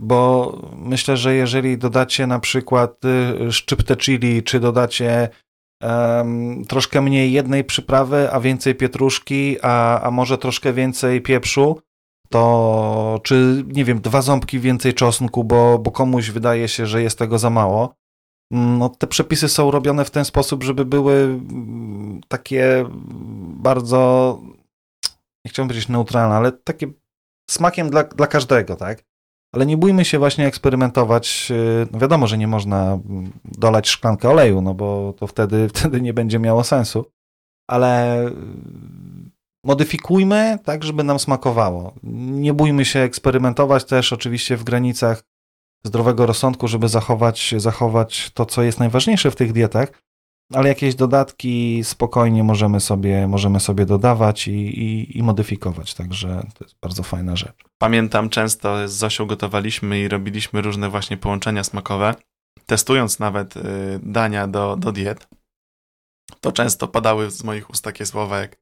bo 0.00 0.52
myślę, 0.76 1.16
że 1.16 1.34
jeżeli 1.34 1.78
dodacie 1.78 2.26
na 2.26 2.38
przykład 2.38 3.04
y, 3.04 3.52
szczyptę 3.52 3.96
chili, 3.96 4.42
czy 4.42 4.60
dodacie 4.60 5.28
um, 5.84 6.64
troszkę 6.64 7.02
mniej 7.02 7.32
jednej 7.32 7.64
przyprawy, 7.64 8.32
a 8.32 8.40
więcej 8.40 8.74
pietruszki, 8.74 9.56
a, 9.62 10.00
a 10.00 10.10
może 10.10 10.38
troszkę 10.38 10.72
więcej 10.72 11.22
pieprzu, 11.22 11.80
to 12.30 13.20
czy, 13.22 13.64
nie 13.66 13.84
wiem, 13.84 14.00
dwa 14.00 14.22
ząbki 14.22 14.60
więcej 14.60 14.94
czosnku, 14.94 15.44
bo, 15.44 15.78
bo 15.78 15.90
komuś 15.90 16.30
wydaje 16.30 16.68
się, 16.68 16.86
że 16.86 17.02
jest 17.02 17.18
tego 17.18 17.38
za 17.38 17.50
mało. 17.50 17.94
No, 18.50 18.88
te 18.88 19.06
przepisy 19.06 19.48
są 19.48 19.70
robione 19.70 20.04
w 20.04 20.10
ten 20.10 20.24
sposób, 20.24 20.64
żeby 20.64 20.84
były 20.84 21.14
mm, 21.14 22.20
takie 22.28 22.84
bardzo, 23.62 24.38
nie 25.44 25.50
chciałbym 25.50 25.68
powiedzieć 25.68 25.88
neutralne, 25.88 26.34
ale 26.34 26.52
takie 26.52 26.86
smakiem 27.50 27.90
dla, 27.90 28.04
dla 28.04 28.26
każdego, 28.26 28.76
tak? 28.76 29.04
Ale 29.54 29.66
nie 29.66 29.76
bójmy 29.76 30.04
się 30.04 30.18
właśnie 30.18 30.46
eksperymentować. 30.46 31.48
Y, 31.50 31.86
no 31.92 31.98
wiadomo, 31.98 32.26
że 32.26 32.38
nie 32.38 32.46
można 32.46 32.98
dolać 33.44 33.88
szklankę 33.88 34.30
oleju, 34.30 34.62
no 34.62 34.74
bo 34.74 35.14
to 35.16 35.26
wtedy, 35.26 35.68
wtedy 35.74 36.00
nie 36.00 36.14
będzie 36.14 36.38
miało 36.38 36.64
sensu. 36.64 37.04
Ale 37.68 38.20
y, 38.26 38.32
modyfikujmy 39.64 40.58
tak, 40.64 40.84
żeby 40.84 41.04
nam 41.04 41.18
smakowało. 41.18 41.94
Nie 42.02 42.54
bójmy 42.54 42.84
się 42.84 43.00
eksperymentować 43.00 43.84
też 43.84 44.12
oczywiście 44.12 44.56
w 44.56 44.64
granicach 44.64 45.22
zdrowego 45.84 46.26
rozsądku, 46.26 46.68
żeby 46.68 46.88
zachować, 46.88 47.54
zachować 47.56 48.30
to, 48.34 48.46
co 48.46 48.62
jest 48.62 48.78
najważniejsze 48.78 49.30
w 49.30 49.36
tych 49.36 49.52
dietach, 49.52 50.03
ale 50.52 50.68
jakieś 50.68 50.94
dodatki 50.94 51.80
spokojnie 51.84 52.44
możemy 52.44 52.80
sobie, 52.80 53.28
możemy 53.28 53.60
sobie 53.60 53.86
dodawać 53.86 54.48
i, 54.48 54.52
i, 54.52 55.18
i, 55.18 55.22
modyfikować, 55.22 55.94
także 55.94 56.46
to 56.54 56.64
jest 56.64 56.76
bardzo 56.82 57.02
fajna 57.02 57.36
rzecz. 57.36 57.64
Pamiętam 57.78 58.28
często 58.28 58.88
z 58.88 58.92
Zosią 58.92 59.26
gotowaliśmy 59.26 60.00
i 60.00 60.08
robiliśmy 60.08 60.62
różne 60.62 60.90
właśnie 60.90 61.16
połączenia 61.16 61.64
smakowe, 61.64 62.14
testując 62.66 63.18
nawet 63.18 63.56
y, 63.56 63.60
dania 64.02 64.48
do, 64.48 64.76
do 64.76 64.92
diet. 64.92 65.28
To 66.40 66.52
często 66.52 66.88
padały 66.88 67.30
z 67.30 67.44
moich 67.44 67.70
ust 67.70 67.84
takie 67.84 68.06
słowa 68.06 68.38
jak 68.38 68.56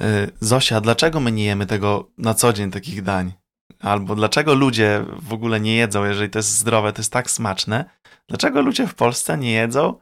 y, 0.00 0.02
Zosia, 0.40 0.80
dlaczego 0.80 1.20
my 1.20 1.32
nie 1.32 1.44
jemy 1.44 1.66
tego 1.66 2.10
na 2.18 2.34
co 2.34 2.52
dzień, 2.52 2.70
takich 2.70 3.02
dań? 3.02 3.32
Albo 3.80 4.14
dlaczego 4.14 4.54
ludzie 4.54 5.04
w 5.22 5.32
ogóle 5.32 5.60
nie 5.60 5.76
jedzą, 5.76 6.04
jeżeli 6.04 6.30
to 6.30 6.38
jest 6.38 6.58
zdrowe, 6.58 6.92
to 6.92 7.00
jest 7.00 7.12
tak 7.12 7.30
smaczne? 7.30 7.84
Dlaczego 8.28 8.62
ludzie 8.62 8.86
w 8.86 8.94
Polsce 8.94 9.38
nie 9.38 9.52
jedzą 9.52 9.94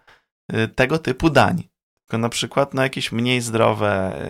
tego 0.74 0.98
typu 0.98 1.30
dań. 1.30 1.62
Tylko 2.06 2.18
na 2.18 2.28
przykład 2.28 2.74
na 2.74 2.82
jakieś 2.82 3.12
mniej 3.12 3.40
zdrowe, 3.40 4.22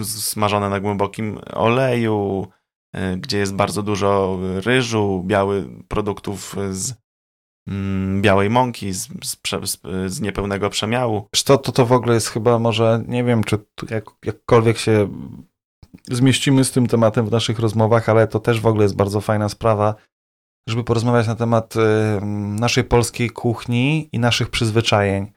y, 0.00 0.04
smażone 0.04 0.68
na 0.68 0.80
głębokim 0.80 1.38
oleju, 1.52 2.46
y, 2.96 3.16
gdzie 3.16 3.38
jest 3.38 3.54
bardzo 3.54 3.82
dużo 3.82 4.38
ryżu, 4.64 5.22
biały, 5.26 5.68
produktów 5.88 6.56
z 6.70 6.94
mm, 7.68 8.22
białej 8.22 8.50
mąki, 8.50 8.92
z, 8.92 9.08
z, 9.24 9.36
z, 9.64 9.80
z 10.12 10.20
niepełnego 10.20 10.70
przemiału. 10.70 11.28
To, 11.44 11.58
to, 11.58 11.72
to 11.72 11.86
w 11.86 11.92
ogóle 11.92 12.14
jest 12.14 12.28
chyba 12.28 12.58
może, 12.58 13.04
nie 13.08 13.24
wiem, 13.24 13.44
czy 13.44 13.58
jak, 13.90 14.04
jakkolwiek 14.24 14.78
się 14.78 15.08
zmieścimy 16.10 16.64
z 16.64 16.72
tym 16.72 16.86
tematem 16.86 17.26
w 17.26 17.30
naszych 17.30 17.58
rozmowach, 17.58 18.08
ale 18.08 18.26
to 18.26 18.40
też 18.40 18.60
w 18.60 18.66
ogóle 18.66 18.82
jest 18.82 18.96
bardzo 18.96 19.20
fajna 19.20 19.48
sprawa, 19.48 19.94
żeby 20.68 20.84
porozmawiać 20.84 21.26
na 21.26 21.34
temat 21.34 21.76
y, 21.76 21.80
naszej 22.60 22.84
polskiej 22.84 23.30
kuchni 23.30 24.08
i 24.12 24.18
naszych 24.18 24.50
przyzwyczajeń. 24.50 25.32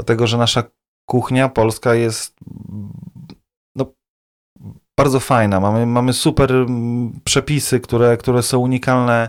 Dlatego, 0.00 0.26
że 0.26 0.38
nasza 0.38 0.62
kuchnia 1.08 1.48
polska 1.48 1.94
jest 1.94 2.36
no, 3.76 3.92
bardzo 4.98 5.20
fajna. 5.20 5.60
Mamy, 5.60 5.86
mamy 5.86 6.12
super 6.12 6.52
mm, 6.52 7.20
przepisy, 7.24 7.80
które, 7.80 8.16
które 8.16 8.42
są 8.42 8.58
unikalne 8.58 9.28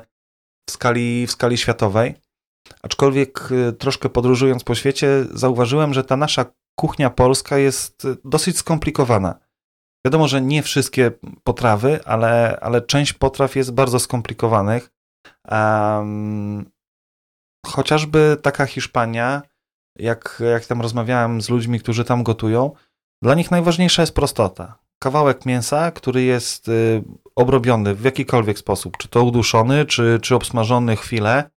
w 0.69 0.71
skali, 0.71 1.27
w 1.27 1.31
skali 1.31 1.57
światowej. 1.57 2.15
Aczkolwiek 2.81 3.51
y, 3.51 3.73
troszkę 3.73 4.09
podróżując 4.09 4.63
po 4.63 4.75
świecie, 4.75 5.25
zauważyłem, 5.33 5.93
że 5.93 6.03
ta 6.03 6.17
nasza 6.17 6.45
kuchnia 6.79 7.09
polska 7.09 7.57
jest 7.57 8.05
y, 8.05 8.17
dosyć 8.23 8.57
skomplikowana. 8.57 9.39
Wiadomo, 10.05 10.27
że 10.27 10.41
nie 10.41 10.63
wszystkie 10.63 11.11
potrawy, 11.43 12.05
ale, 12.05 12.59
ale 12.61 12.81
część 12.81 13.13
potraw 13.13 13.55
jest 13.55 13.73
bardzo 13.73 13.99
skomplikowanych. 13.99 14.91
Um, 15.51 16.71
chociażby 17.65 18.37
taka 18.41 18.65
Hiszpania, 18.65 19.41
jak, 19.95 20.43
jak 20.51 20.65
tam 20.65 20.81
rozmawiałem 20.81 21.41
z 21.41 21.49
ludźmi, 21.49 21.79
którzy 21.79 22.05
tam 22.05 22.23
gotują, 22.23 22.71
dla 23.21 23.35
nich 23.35 23.51
najważniejsza 23.51 24.01
jest 24.01 24.15
prostota. 24.15 24.79
Kawałek 24.99 25.45
mięsa, 25.45 25.91
który 25.91 26.23
jest 26.23 26.67
y, 26.67 27.03
obrobiony 27.35 27.95
w 27.95 28.03
jakikolwiek 28.03 28.59
sposób, 28.59 28.97
czy 28.97 29.07
to 29.07 29.23
uduszony, 29.23 29.85
czy, 29.85 30.19
czy 30.21 30.35
obsmażony 30.35 30.95
chwilę, 30.95 31.49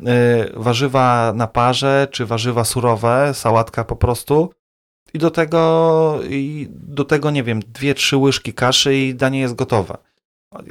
y, 0.00 0.04
warzywa 0.54 1.32
na 1.34 1.46
parze, 1.46 2.08
czy 2.10 2.26
warzywa 2.26 2.64
surowe, 2.64 3.34
sałatka 3.34 3.84
po 3.84 3.96
prostu, 3.96 4.50
i 5.14 5.18
do 5.18 5.30
tego, 5.30 6.20
i 6.28 6.68
do 6.70 7.04
tego, 7.04 7.30
nie 7.30 7.42
wiem, 7.42 7.60
dwie, 7.60 7.94
trzy 7.94 8.16
łyżki 8.16 8.54
kaszy 8.54 8.96
i 8.96 9.14
danie 9.14 9.40
jest 9.40 9.54
gotowe. 9.54 9.98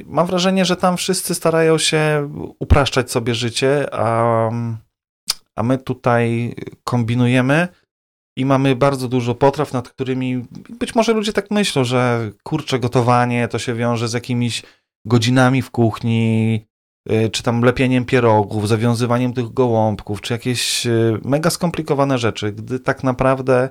Mam 0.06 0.26
wrażenie, 0.26 0.64
że 0.64 0.76
tam 0.76 0.96
wszyscy 0.96 1.34
starają 1.34 1.78
się 1.78 2.30
upraszczać 2.58 3.10
sobie 3.10 3.34
życie, 3.34 3.94
a, 3.94 4.50
a 5.56 5.62
my 5.62 5.78
tutaj 5.78 6.54
kombinujemy 6.84 7.68
i 8.36 8.44
mamy 8.44 8.76
bardzo 8.76 9.08
dużo 9.08 9.34
potraw, 9.34 9.72
nad 9.72 9.88
którymi 9.88 10.44
być 10.68 10.94
może 10.94 11.12
ludzie 11.12 11.32
tak 11.32 11.50
myślą, 11.50 11.84
że 11.84 12.30
kurcze 12.42 12.78
gotowanie 12.78 13.48
to 13.48 13.58
się 13.58 13.74
wiąże 13.74 14.08
z 14.08 14.12
jakimiś 14.12 14.62
godzinami 15.06 15.62
w 15.62 15.70
kuchni, 15.70 16.66
y, 17.12 17.30
czy 17.30 17.42
tam 17.42 17.62
lepieniem 17.62 18.04
pierogów, 18.04 18.68
zawiązywaniem 18.68 19.32
tych 19.32 19.52
gołąbków, 19.52 20.20
czy 20.20 20.32
jakieś 20.32 20.86
y, 20.86 21.20
mega 21.24 21.50
skomplikowane 21.50 22.18
rzeczy, 22.18 22.52
gdy 22.52 22.80
tak 22.80 23.04
naprawdę 23.04 23.68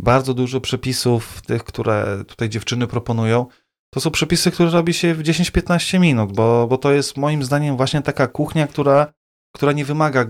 bardzo 0.00 0.34
dużo 0.34 0.60
przepisów, 0.60 1.42
tych, 1.42 1.64
które 1.64 2.24
tutaj 2.26 2.48
dziewczyny 2.48 2.86
proponują, 2.86 3.46
to 3.94 4.00
są 4.00 4.10
przepisy, 4.10 4.50
które 4.50 4.70
robi 4.70 4.94
się 4.94 5.14
w 5.14 5.22
10-15 5.22 6.00
minut, 6.00 6.32
bo, 6.32 6.66
bo 6.66 6.78
to 6.78 6.92
jest 6.92 7.16
moim 7.16 7.44
zdaniem 7.44 7.76
właśnie 7.76 8.02
taka 8.02 8.26
kuchnia, 8.26 8.66
która, 8.66 9.12
która 9.56 9.72
nie 9.72 9.84
wymaga 9.84 10.26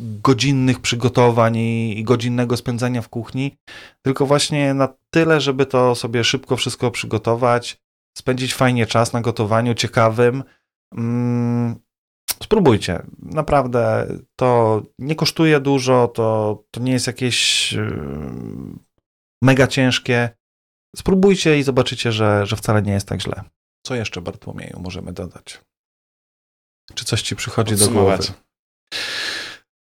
godzinnych 0.00 0.80
przygotowań 0.80 1.56
i, 1.56 1.98
i 1.98 2.04
godzinnego 2.04 2.56
spędzania 2.56 3.02
w 3.02 3.08
kuchni, 3.08 3.56
tylko 4.02 4.26
właśnie 4.26 4.74
na 4.74 4.88
tyle, 5.10 5.40
żeby 5.40 5.66
to 5.66 5.94
sobie 5.94 6.24
szybko 6.24 6.56
wszystko 6.56 6.90
przygotować, 6.90 7.80
spędzić 8.18 8.54
fajnie 8.54 8.86
czas 8.86 9.12
na 9.12 9.20
gotowaniu, 9.20 9.74
ciekawym. 9.74 10.44
Mm, 10.94 11.76
spróbujcie. 12.42 13.02
Naprawdę 13.22 14.06
to 14.36 14.82
nie 14.98 15.14
kosztuje 15.14 15.60
dużo, 15.60 16.08
to, 16.08 16.58
to 16.70 16.80
nie 16.80 16.92
jest 16.92 17.06
jakieś 17.06 17.72
yy, 17.72 17.92
mega 19.42 19.66
ciężkie. 19.66 20.30
Spróbujcie 20.96 21.58
i 21.58 21.62
zobaczycie, 21.62 22.12
że, 22.12 22.46
że 22.46 22.56
wcale 22.56 22.82
nie 22.82 22.92
jest 22.92 23.08
tak 23.08 23.22
źle. 23.22 23.44
Co 23.86 23.94
jeszcze, 23.94 24.20
Bartłomieju, 24.20 24.80
możemy 24.80 25.12
dodać? 25.12 25.60
Czy 26.94 27.04
coś 27.04 27.22
ci 27.22 27.36
przychodzi 27.36 27.76
do 27.76 27.88
głowy? 27.88 28.18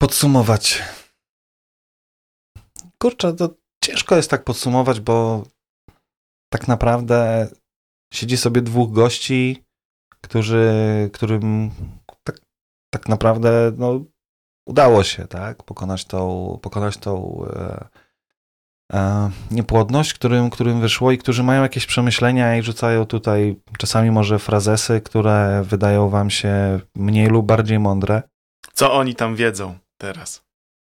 Podsumować. 0.01 0.83
Kurczę, 2.97 3.33
to 3.33 3.49
ciężko 3.83 4.15
jest 4.15 4.29
tak 4.29 4.43
podsumować, 4.43 4.99
bo 4.99 5.43
tak 6.53 6.67
naprawdę 6.67 7.47
siedzi 8.13 8.37
sobie 8.37 8.61
dwóch 8.61 8.91
gości, 8.91 9.63
którzy, 10.21 10.73
którym 11.13 11.71
tak, 12.23 12.39
tak 12.93 13.09
naprawdę 13.09 13.71
no, 13.77 14.05
udało 14.67 15.03
się 15.03 15.27
tak, 15.27 15.63
pokonać 15.63 16.05
tą, 16.05 16.59
pokonać 16.61 16.97
tą 16.97 17.45
e, 17.49 17.87
E, 17.87 18.04
niepłodność, 19.51 20.13
którym, 20.13 20.49
którym 20.49 20.81
wyszło 20.81 21.11
i 21.11 21.17
którzy 21.17 21.43
mają 21.43 21.61
jakieś 21.61 21.85
przemyślenia 21.85 22.57
i 22.57 22.63
rzucają 22.63 23.05
tutaj 23.05 23.55
czasami 23.77 24.11
może 24.11 24.39
frazesy, 24.39 25.01
które 25.01 25.63
wydają 25.65 26.09
wam 26.09 26.29
się 26.29 26.79
mniej 26.95 27.27
lub 27.27 27.45
bardziej 27.45 27.79
mądre. 27.79 28.21
Co 28.73 28.93
oni 28.93 29.15
tam 29.15 29.35
wiedzą 29.35 29.77
teraz? 29.97 30.45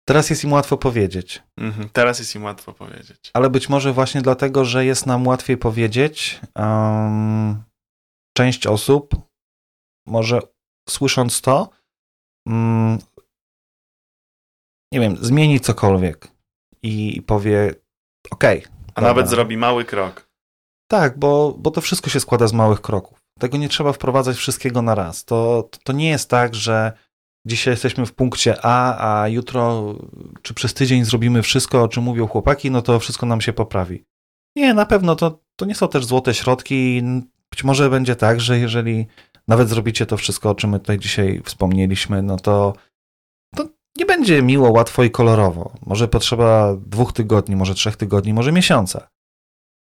Teraz 0.08 0.30
jest 0.30 0.43
im 0.43 0.54
łatwo 0.54 0.78
powiedzieć. 0.78 1.43
Mhm, 1.58 1.89
teraz 1.89 2.19
jest 2.19 2.36
im 2.36 2.43
łatwo 2.43 2.73
powiedzieć. 2.73 3.32
Ale 3.34 3.49
być 3.49 3.69
może 3.69 3.93
właśnie 3.93 4.21
dlatego, 4.21 4.65
że 4.65 4.86
jest 4.86 5.06
nam 5.06 5.28
łatwiej 5.28 5.58
powiedzieć, 5.58 6.39
um, 6.56 7.63
część 8.38 8.67
osób 8.67 9.15
może 10.08 10.39
słysząc 10.89 11.41
to, 11.41 11.69
um, 12.47 12.97
nie 14.93 14.99
wiem, 14.99 15.17
zmieni 15.21 15.60
cokolwiek 15.60 16.38
i 16.84 17.22
powie 17.22 17.74
OK. 18.32 18.44
A 18.96 19.02
nawet 19.02 19.30
zrobi 19.30 19.58
mały 19.58 19.86
krok. 19.86 20.30
Tak, 20.88 21.20
bo, 21.20 21.56
bo 21.58 21.72
to 21.72 21.82
wszystko 21.82 22.10
się 22.10 22.20
składa 22.20 22.48
z 22.48 22.54
małych 22.54 22.82
kroków. 22.82 23.20
Tego 23.39 23.58
nie 23.58 23.70
trzeba 23.70 23.94
wprowadzać 23.94 24.38
wszystkiego 24.38 24.82
na 24.82 24.96
raz. 24.96 25.26
To, 25.26 25.70
to 25.84 25.94
nie 25.94 26.10
jest 26.10 26.30
tak, 26.30 26.56
że 26.56 26.92
dzisiaj 27.46 27.74
jesteśmy 27.74 28.06
w 28.06 28.13
punkcie 28.13 28.56
A, 28.62 29.22
a 29.22 29.28
jutro 29.28 29.96
czy 30.42 30.54
przez 30.54 30.74
tydzień 30.74 31.06
zrobimy 31.06 31.42
wszystko, 31.42 31.84
o 31.84 31.88
czym 31.88 32.04
mówią 32.04 32.28
chłopaki, 32.28 32.72
no 32.72 32.82
to 32.82 33.00
wszystko 33.00 33.26
nam 33.26 33.42
się 33.42 33.54
poprawi. 33.54 34.06
Nie, 34.56 34.74
na 34.74 34.86
pewno 34.86 35.15
to, 35.15 35.39
to 35.56 35.65
nie 35.65 35.76
są 35.76 35.88
też 35.88 36.06
złote 36.06 36.34
środki. 36.34 37.04
Być 37.52 37.63
może 37.63 37.89
będzie 37.89 38.15
tak, 38.15 38.42
że 38.42 38.60
jeżeli 38.60 39.08
nawet 39.48 39.70
zrobicie 39.70 40.06
to 40.06 40.18
wszystko, 40.18 40.50
o 40.50 40.56
czym 40.56 40.70
my 40.70 40.80
tutaj 40.80 41.00
dzisiaj 41.00 41.42
wspomnieliśmy, 41.46 42.22
no 42.22 42.38
to 42.38 42.74
nie 44.00 44.06
będzie 44.06 44.42
miło, 44.42 44.72
łatwo 44.72 45.04
i 45.04 45.12
kolorowo. 45.12 45.72
Może 45.86 46.08
potrzeba 46.08 46.76
dwóch 46.76 47.14
tygodni, 47.14 47.56
może 47.56 47.76
trzech 47.76 47.98
tygodni, 47.98 48.34
może 48.34 48.52
miesiąca. 48.52 49.10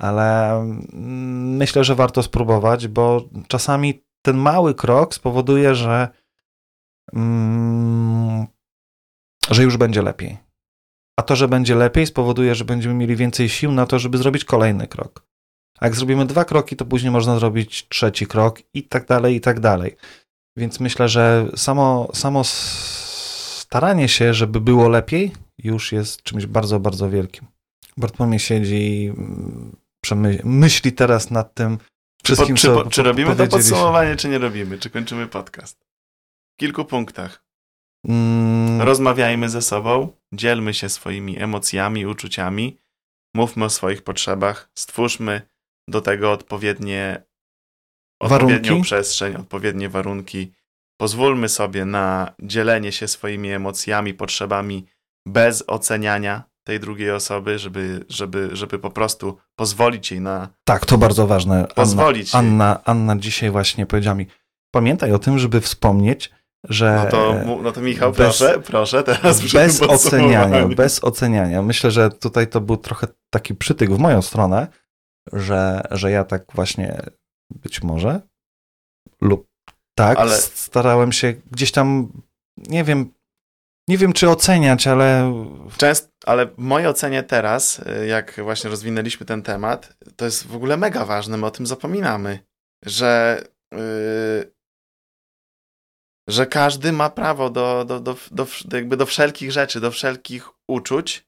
Ale 0.02 0.52
mm, 0.52 1.56
myślę, 1.58 1.84
że 1.84 1.96
warto 1.96 2.24
spróbować, 2.24 2.88
bo 2.88 3.22
czasami 3.48 4.04
ten 4.22 4.38
mały 4.38 4.76
krok 4.76 5.14
spowoduje, 5.14 5.76
że, 5.76 6.08
mm, 7.14 8.48
że 9.50 9.64
już 9.64 9.78
będzie 9.78 10.02
lepiej. 10.02 10.38
A 11.20 11.24
to, 11.24 11.36
że 11.36 11.48
będzie 11.48 11.76
lepiej, 11.76 12.08
spowoduje, 12.08 12.56
że 12.56 12.66
będziemy 12.66 12.96
mieli 12.96 13.16
więcej 13.16 13.50
sił 13.50 13.72
na 13.72 13.86
to, 13.86 14.00
żeby 14.00 14.18
zrobić 14.18 14.46
kolejny 14.46 14.88
krok. 14.88 15.26
A 15.80 15.86
jak 15.86 15.96
zrobimy 15.96 16.26
dwa 16.26 16.46
kroki, 16.46 16.76
to 16.76 16.86
później 16.86 17.12
można 17.12 17.40
zrobić 17.40 17.88
trzeci 17.88 18.28
krok 18.28 18.60
i 18.74 18.84
tak 18.84 19.08
dalej, 19.08 19.36
i 19.36 19.42
tak 19.42 19.60
dalej. 19.60 19.96
Więc 20.58 20.80
myślę, 20.80 21.10
że 21.10 21.48
samo, 21.56 22.10
samo 22.14 22.44
staranie 23.74 24.10
się, 24.10 24.34
żeby 24.34 24.62
było 24.62 24.90
lepiej, 24.90 25.32
już 25.58 25.92
jest 25.92 26.24
czymś 26.24 26.46
bardzo, 26.46 26.80
bardzo 26.80 27.10
wielkim. 27.10 27.48
Bartłomiej 27.98 28.40
siedzi 28.40 28.76
i 28.76 29.08
mm, 29.08 29.76
myśli 30.44 30.92
teraz 30.92 31.32
nad 31.32 31.54
tym 31.54 31.78
wszystkim, 32.24 32.56
czy, 32.56 32.68
co 32.68 32.90
Czy 32.90 33.04
robimy 33.04 33.36
to 33.36 33.48
podsumowanie, 33.48 34.16
czy 34.16 34.30
nie 34.30 34.38
robimy? 34.38 34.78
Czy 34.78 34.90
kończymy 34.90 35.28
podcast? 35.28 35.86
W 36.54 36.60
kilku 36.60 36.86
punktach. 36.86 37.44
Mm. 38.08 38.82
Rozmawiajmy 38.82 39.50
ze 39.50 39.62
sobą, 39.62 40.12
dzielmy 40.34 40.74
się 40.74 40.90
swoimi 40.90 41.42
emocjami, 41.44 42.06
uczuciami, 42.06 42.78
mówmy 43.36 43.66
o 43.66 43.70
swoich 43.70 44.04
potrzebach, 44.04 44.70
stwórzmy 44.78 45.42
do 45.88 46.02
tego 46.02 46.32
odpowiednie, 46.32 47.24
odpowiednią 48.22 48.82
przestrzeń, 48.82 49.36
odpowiednie 49.36 49.90
warunki 49.90 50.52
Pozwólmy 50.98 51.50
sobie 51.50 51.86
na 51.86 52.34
dzielenie 52.42 52.92
się 52.92 53.08
swoimi 53.08 53.52
emocjami, 53.52 54.14
potrzebami 54.14 54.86
bez 55.28 55.64
oceniania 55.68 56.44
tej 56.64 56.80
drugiej 56.80 57.12
osoby, 57.12 57.60
żeby, 57.60 58.06
żeby, 58.10 58.50
żeby 58.54 58.80
po 58.80 58.90
prostu 58.90 59.38
pozwolić 59.56 60.12
jej 60.12 60.22
na. 60.22 60.50
Tak, 60.64 60.86
to 60.86 60.98
bardzo 60.98 61.28
ważne. 61.28 61.68
Pozwolić. 61.76 62.36
Anna, 62.36 62.50
Anna, 62.50 62.84
Anna 62.86 63.22
dzisiaj 63.22 63.52
właśnie 63.52 63.86
powiedziała 63.86 64.16
mi: 64.16 64.28
pamiętaj 64.72 65.12
o 65.12 65.20
tym, 65.20 65.40
żeby 65.40 65.62
wspomnieć, 65.62 66.32
że. 66.70 67.02
No 67.04 67.12
to, 67.12 67.36
no 67.64 67.72
to 67.72 67.82
Michał, 67.82 68.12
bez, 68.12 68.18
proszę, 68.18 68.60
proszę 68.60 69.04
teraz. 69.04 69.54
Bez 69.54 69.82
oceniania, 69.82 70.68
bez 70.68 71.04
oceniania. 71.04 71.62
Myślę, 71.62 71.92
że 71.92 72.10
tutaj 72.10 72.48
to 72.48 72.62
był 72.62 72.78
trochę 72.78 73.08
taki 73.30 73.56
przytyk 73.56 73.92
w 73.92 74.00
moją 74.00 74.22
stronę, 74.22 74.68
że, 75.34 75.82
że 75.92 76.12
ja 76.12 76.24
tak 76.24 76.46
właśnie 76.54 77.02
być 77.50 77.84
może 77.84 78.22
lub 79.22 79.53
tak, 79.96 80.18
ale... 80.18 80.38
starałem 80.38 81.12
się 81.12 81.34
gdzieś 81.52 81.72
tam, 81.72 82.12
nie 82.58 82.84
wiem, 82.84 83.14
nie 83.88 83.98
wiem 83.98 84.14
czy 84.14 84.30
oceniać, 84.30 84.88
ale 84.88 85.34
Często, 85.78 86.08
ale 86.26 86.46
w 86.46 86.58
mojej 86.58 86.88
ocenie 86.88 87.24
teraz, 87.24 87.80
y, 87.80 88.08
jak 88.08 88.40
właśnie 88.44 88.70
rozwinęliśmy 88.70 89.26
ten 89.26 89.42
temat, 89.42 89.98
to 90.16 90.26
jest 90.26 90.48
w 90.48 90.56
ogóle 90.56 90.78
mega 90.78 91.06
ważne, 91.06 91.38
my 91.38 91.46
o 91.46 91.52
tym 91.52 91.68
zapominamy, 91.68 92.40
że, 92.86 93.44
yy, 93.74 94.54
że 96.30 96.46
każdy 96.48 96.92
ma 96.92 97.10
prawo 97.10 97.50
do, 97.50 97.86
do, 97.86 98.00
do, 98.00 98.16
do, 98.32 98.48
jakby 98.74 98.98
do 98.98 99.06
wszelkich 99.06 99.52
rzeczy, 99.52 99.80
do 99.80 99.92
wszelkich 99.92 100.50
uczuć, 100.68 101.28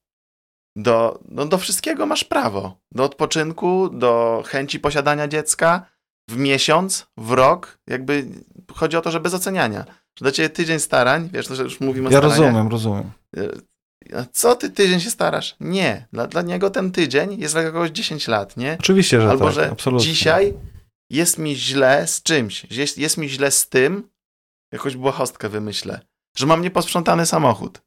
do, 0.78 1.19
no 1.30 1.45
do 1.45 1.58
wszystkiego 1.58 2.06
masz 2.06 2.23
prawo. 2.23 2.78
Do 2.91 3.04
odpoczynku, 3.04 3.89
do 3.89 4.43
chęci 4.47 4.80
posiadania 4.80 5.28
dziecka 5.28 5.94
w 6.29 6.38
miesiąc, 6.38 7.07
w 7.17 7.31
rok, 7.31 7.77
jakby 7.88 8.25
chodzi 8.73 8.97
o 8.97 9.01
to, 9.01 9.11
że 9.11 9.19
bez 9.19 9.33
oceniania. 9.33 9.85
Że 10.19 10.25
do 10.25 10.31
ciebie 10.31 10.49
tydzień 10.49 10.79
starań, 10.79 11.29
wiesz, 11.33 11.47
to 11.47 11.55
że 11.55 11.63
już 11.63 11.79
mówimy 11.79 12.07
o 12.09 12.11
ja 12.11 12.17
staraniach. 12.17 12.39
rozumiem, 12.39 12.67
rozumiem. 12.67 13.11
A 14.17 14.25
Co 14.33 14.55
ty 14.55 14.69
tydzień 14.69 14.99
się 14.99 15.09
starasz? 15.09 15.55
Nie. 15.59 16.07
Dla, 16.13 16.27
dla 16.27 16.41
niego 16.41 16.69
ten 16.69 16.91
tydzień 16.91 17.39
jest 17.39 17.53
dla 17.53 17.63
kogoś 17.63 17.89
10 17.89 18.27
lat, 18.27 18.57
nie? 18.57 18.77
Oczywiście, 18.79 19.21
że 19.21 19.29
Albo 19.29 19.45
tak, 19.45 19.53
że 19.53 19.71
absolutnie. 19.71 20.07
dzisiaj 20.07 20.53
jest 21.09 21.38
mi 21.38 21.55
źle 21.55 22.07
z 22.07 22.23
czymś. 22.23 22.71
Jest, 22.71 22.97
jest 22.97 23.17
mi 23.17 23.29
źle 23.29 23.51
z 23.51 23.69
tym, 23.69 24.09
jakąś 24.71 24.95
błahostkę 24.95 25.49
wymyślę, 25.49 25.99
że 26.38 26.45
mam 26.45 26.61
nieposprzątany 26.61 27.25
samochód. 27.25 27.81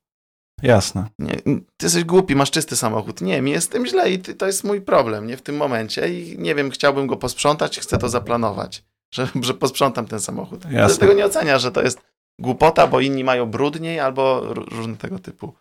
Jasne. 0.63 1.07
Nie, 1.19 1.37
ty 1.77 1.87
jesteś 1.87 2.05
głupi, 2.05 2.37
masz 2.37 2.51
czysty 2.51 2.77
samochód. 2.77 3.21
Nie, 3.21 3.43
mi 3.43 3.51
jest 3.51 3.67
z 3.67 3.71
tym 3.71 3.87
źle 3.87 4.11
i 4.11 4.19
ty, 4.19 4.35
to 4.35 4.47
jest 4.47 4.65
mój 4.65 4.81
problem, 4.81 5.27
nie? 5.27 5.37
W 5.37 5.43
tym 5.43 5.57
momencie 5.57 6.21
i 6.21 6.39
nie 6.39 6.55
wiem, 6.55 6.71
chciałbym 6.71 7.07
go 7.07 7.17
posprzątać, 7.17 7.79
chcę 7.79 7.99
to 7.99 8.09
zaplanować, 8.09 8.85
że, 9.15 9.29
że 9.43 9.55
posprzątam 9.55 10.07
ten 10.07 10.21
samochód. 10.21 10.65
Jasne. 10.65 10.87
Dlatego 10.87 11.13
nie 11.13 11.25
ocenia, 11.27 11.59
że 11.59 11.73
to 11.73 11.83
jest 11.83 12.01
głupota, 12.41 12.87
bo 12.87 13.01
inni 13.01 13.25
mają 13.25 13.47
brudniej 13.47 14.01
albo 14.01 14.55
różne 14.55 14.97
tego 14.97 15.19
typu 15.19 15.55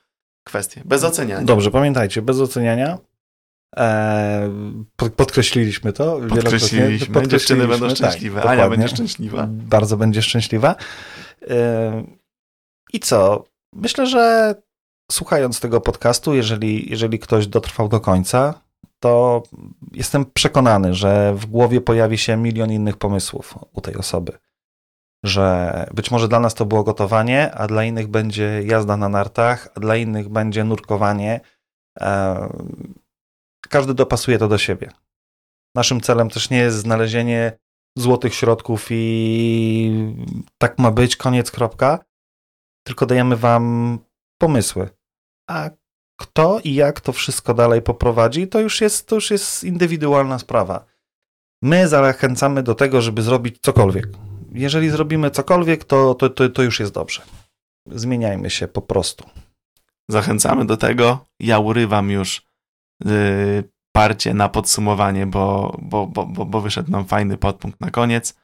kwestie. 0.44 0.82
Bez 0.86 1.04
oceniania. 1.04 1.46
Dobrze, 1.46 1.72
pamiętajcie, 1.72 2.22
bez 2.22 2.40
oceniania. 2.40 2.98
E, 3.78 4.50
pod- 4.96 5.14
podkreśliliśmy 5.14 5.94
to. 5.94 6.06
wielokrotnie. 6.06 6.42
Podkreśliliśmy. 6.42 7.28
Dziewczyny 7.28 7.68
będą 7.68 7.88
tak, 7.88 7.98
szczęśliwe. 7.98 8.42
Ania 8.42 8.52
dokładnie. 8.52 8.78
będzie 8.78 8.96
szczęśliwa. 8.96 9.48
Bardzo 9.50 9.98
będzie 9.98 10.22
szczęśliwa. 10.22 10.76
E, 11.50 12.04
I 12.94 13.00
co? 13.00 13.44
Myślę, 13.76 14.06
że 14.06 14.56
słuchając 15.12 15.60
tego 15.60 15.82
podcastu, 15.82 16.36
jeżeli, 16.36 16.90
jeżeli 16.90 17.20
ktoś 17.20 17.48
dotrwał 17.48 17.88
do 17.88 18.00
końca, 18.00 18.62
to 19.00 19.44
jestem 19.92 20.26
przekonany, 20.26 20.94
że 20.94 21.34
w 21.36 21.46
głowie 21.46 21.82
pojawi 21.82 22.18
się 22.18 22.38
milion 22.38 22.72
innych 22.72 22.98
pomysłów 22.98 23.56
u 23.74 23.82
tej 23.82 23.96
osoby. 23.96 24.38
Że 25.26 25.86
być 25.94 26.12
może 26.12 26.28
dla 26.28 26.40
nas 26.40 26.54
to 26.54 26.66
było 26.66 26.84
gotowanie, 26.84 27.52
a 27.52 27.68
dla 27.68 27.84
innych 27.84 28.08
będzie 28.08 28.64
jazda 28.66 28.98
na 28.98 29.10
nartach, 29.10 29.70
a 29.76 29.80
dla 29.80 29.96
innych 29.96 30.30
będzie 30.30 30.64
nurkowanie. 30.64 31.42
E, 32.00 32.50
Każdy 33.70 33.94
dopasuje 33.94 34.38
to 34.38 34.48
do 34.48 34.58
siebie. 34.58 34.92
Naszym 35.76 36.02
celem 36.02 36.30
też 36.30 36.50
nie 36.50 36.58
jest 36.58 36.78
znalezienie 36.78 37.58
złotych 37.98 38.34
środków 38.34 38.88
i 38.92 40.16
tak 40.58 40.80
ma 40.80 40.92
być, 40.92 41.16
koniec, 41.16 41.52
kropka. 41.52 42.00
Tylko 42.84 43.06
dajemy 43.06 43.36
Wam 43.36 44.00
pomysły. 44.38 44.90
A 45.48 45.70
kto 46.18 46.60
i 46.64 46.76
jak 46.76 47.02
to 47.02 47.14
wszystko 47.14 47.54
dalej 47.54 47.82
poprowadzi, 47.82 48.48
to 48.48 48.60
już 48.60 48.82
jest, 48.82 49.08
to 49.08 49.16
już 49.16 49.32
jest 49.32 49.64
indywidualna 49.64 50.40
sprawa. 50.40 50.86
My 51.62 51.88
zachęcamy 51.88 52.64
do 52.64 52.76
tego, 52.76 53.02
żeby 53.02 53.22
zrobić 53.22 53.58
cokolwiek. 53.62 54.08
Jeżeli 54.52 54.90
zrobimy 54.90 55.32
cokolwiek, 55.32 55.84
to, 55.84 56.16
to, 56.16 56.30
to, 56.30 56.50
to 56.50 56.64
już 56.64 56.80
jest 56.80 56.94
dobrze. 56.94 57.22
Zmieniajmy 57.86 58.50
się 58.50 58.68
po 58.68 58.82
prostu. 58.82 59.30
Zachęcamy 60.10 60.66
do 60.66 60.78
tego. 60.78 61.26
Ja 61.40 61.60
urywam 61.60 62.12
już 62.12 62.42
yy, 63.06 63.64
parcie 63.92 64.34
na 64.34 64.50
podsumowanie, 64.50 65.26
bo, 65.26 65.78
bo, 65.82 66.08
bo, 66.08 66.26
bo, 66.26 66.46
bo 66.46 66.62
wyszedł 66.62 66.92
nam 66.92 67.06
fajny 67.06 67.38
podpunkt 67.38 67.82
na 67.82 67.92
koniec. 67.92 68.36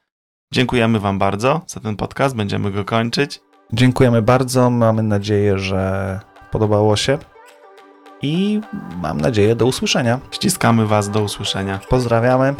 Dziękujemy 0.54 1.00
Wam 1.00 1.20
bardzo 1.20 1.62
za 1.68 1.80
ten 1.80 1.96
podcast. 1.96 2.36
Będziemy 2.36 2.72
go 2.72 2.86
kończyć. 2.86 3.42
Dziękujemy 3.74 4.22
bardzo. 4.22 4.70
Mamy 4.70 5.04
nadzieję, 5.04 5.60
że 5.60 6.20
podobało 6.54 6.96
się. 6.96 7.18
I 8.22 8.62
mam 9.02 9.22
nadzieję 9.22 9.56
do 9.56 9.66
usłyszenia. 9.66 10.20
Ściskamy 10.32 10.88
Was. 10.88 11.10
Do 11.10 11.22
usłyszenia. 11.22 11.80
Pozdrawiamy. 11.89 12.56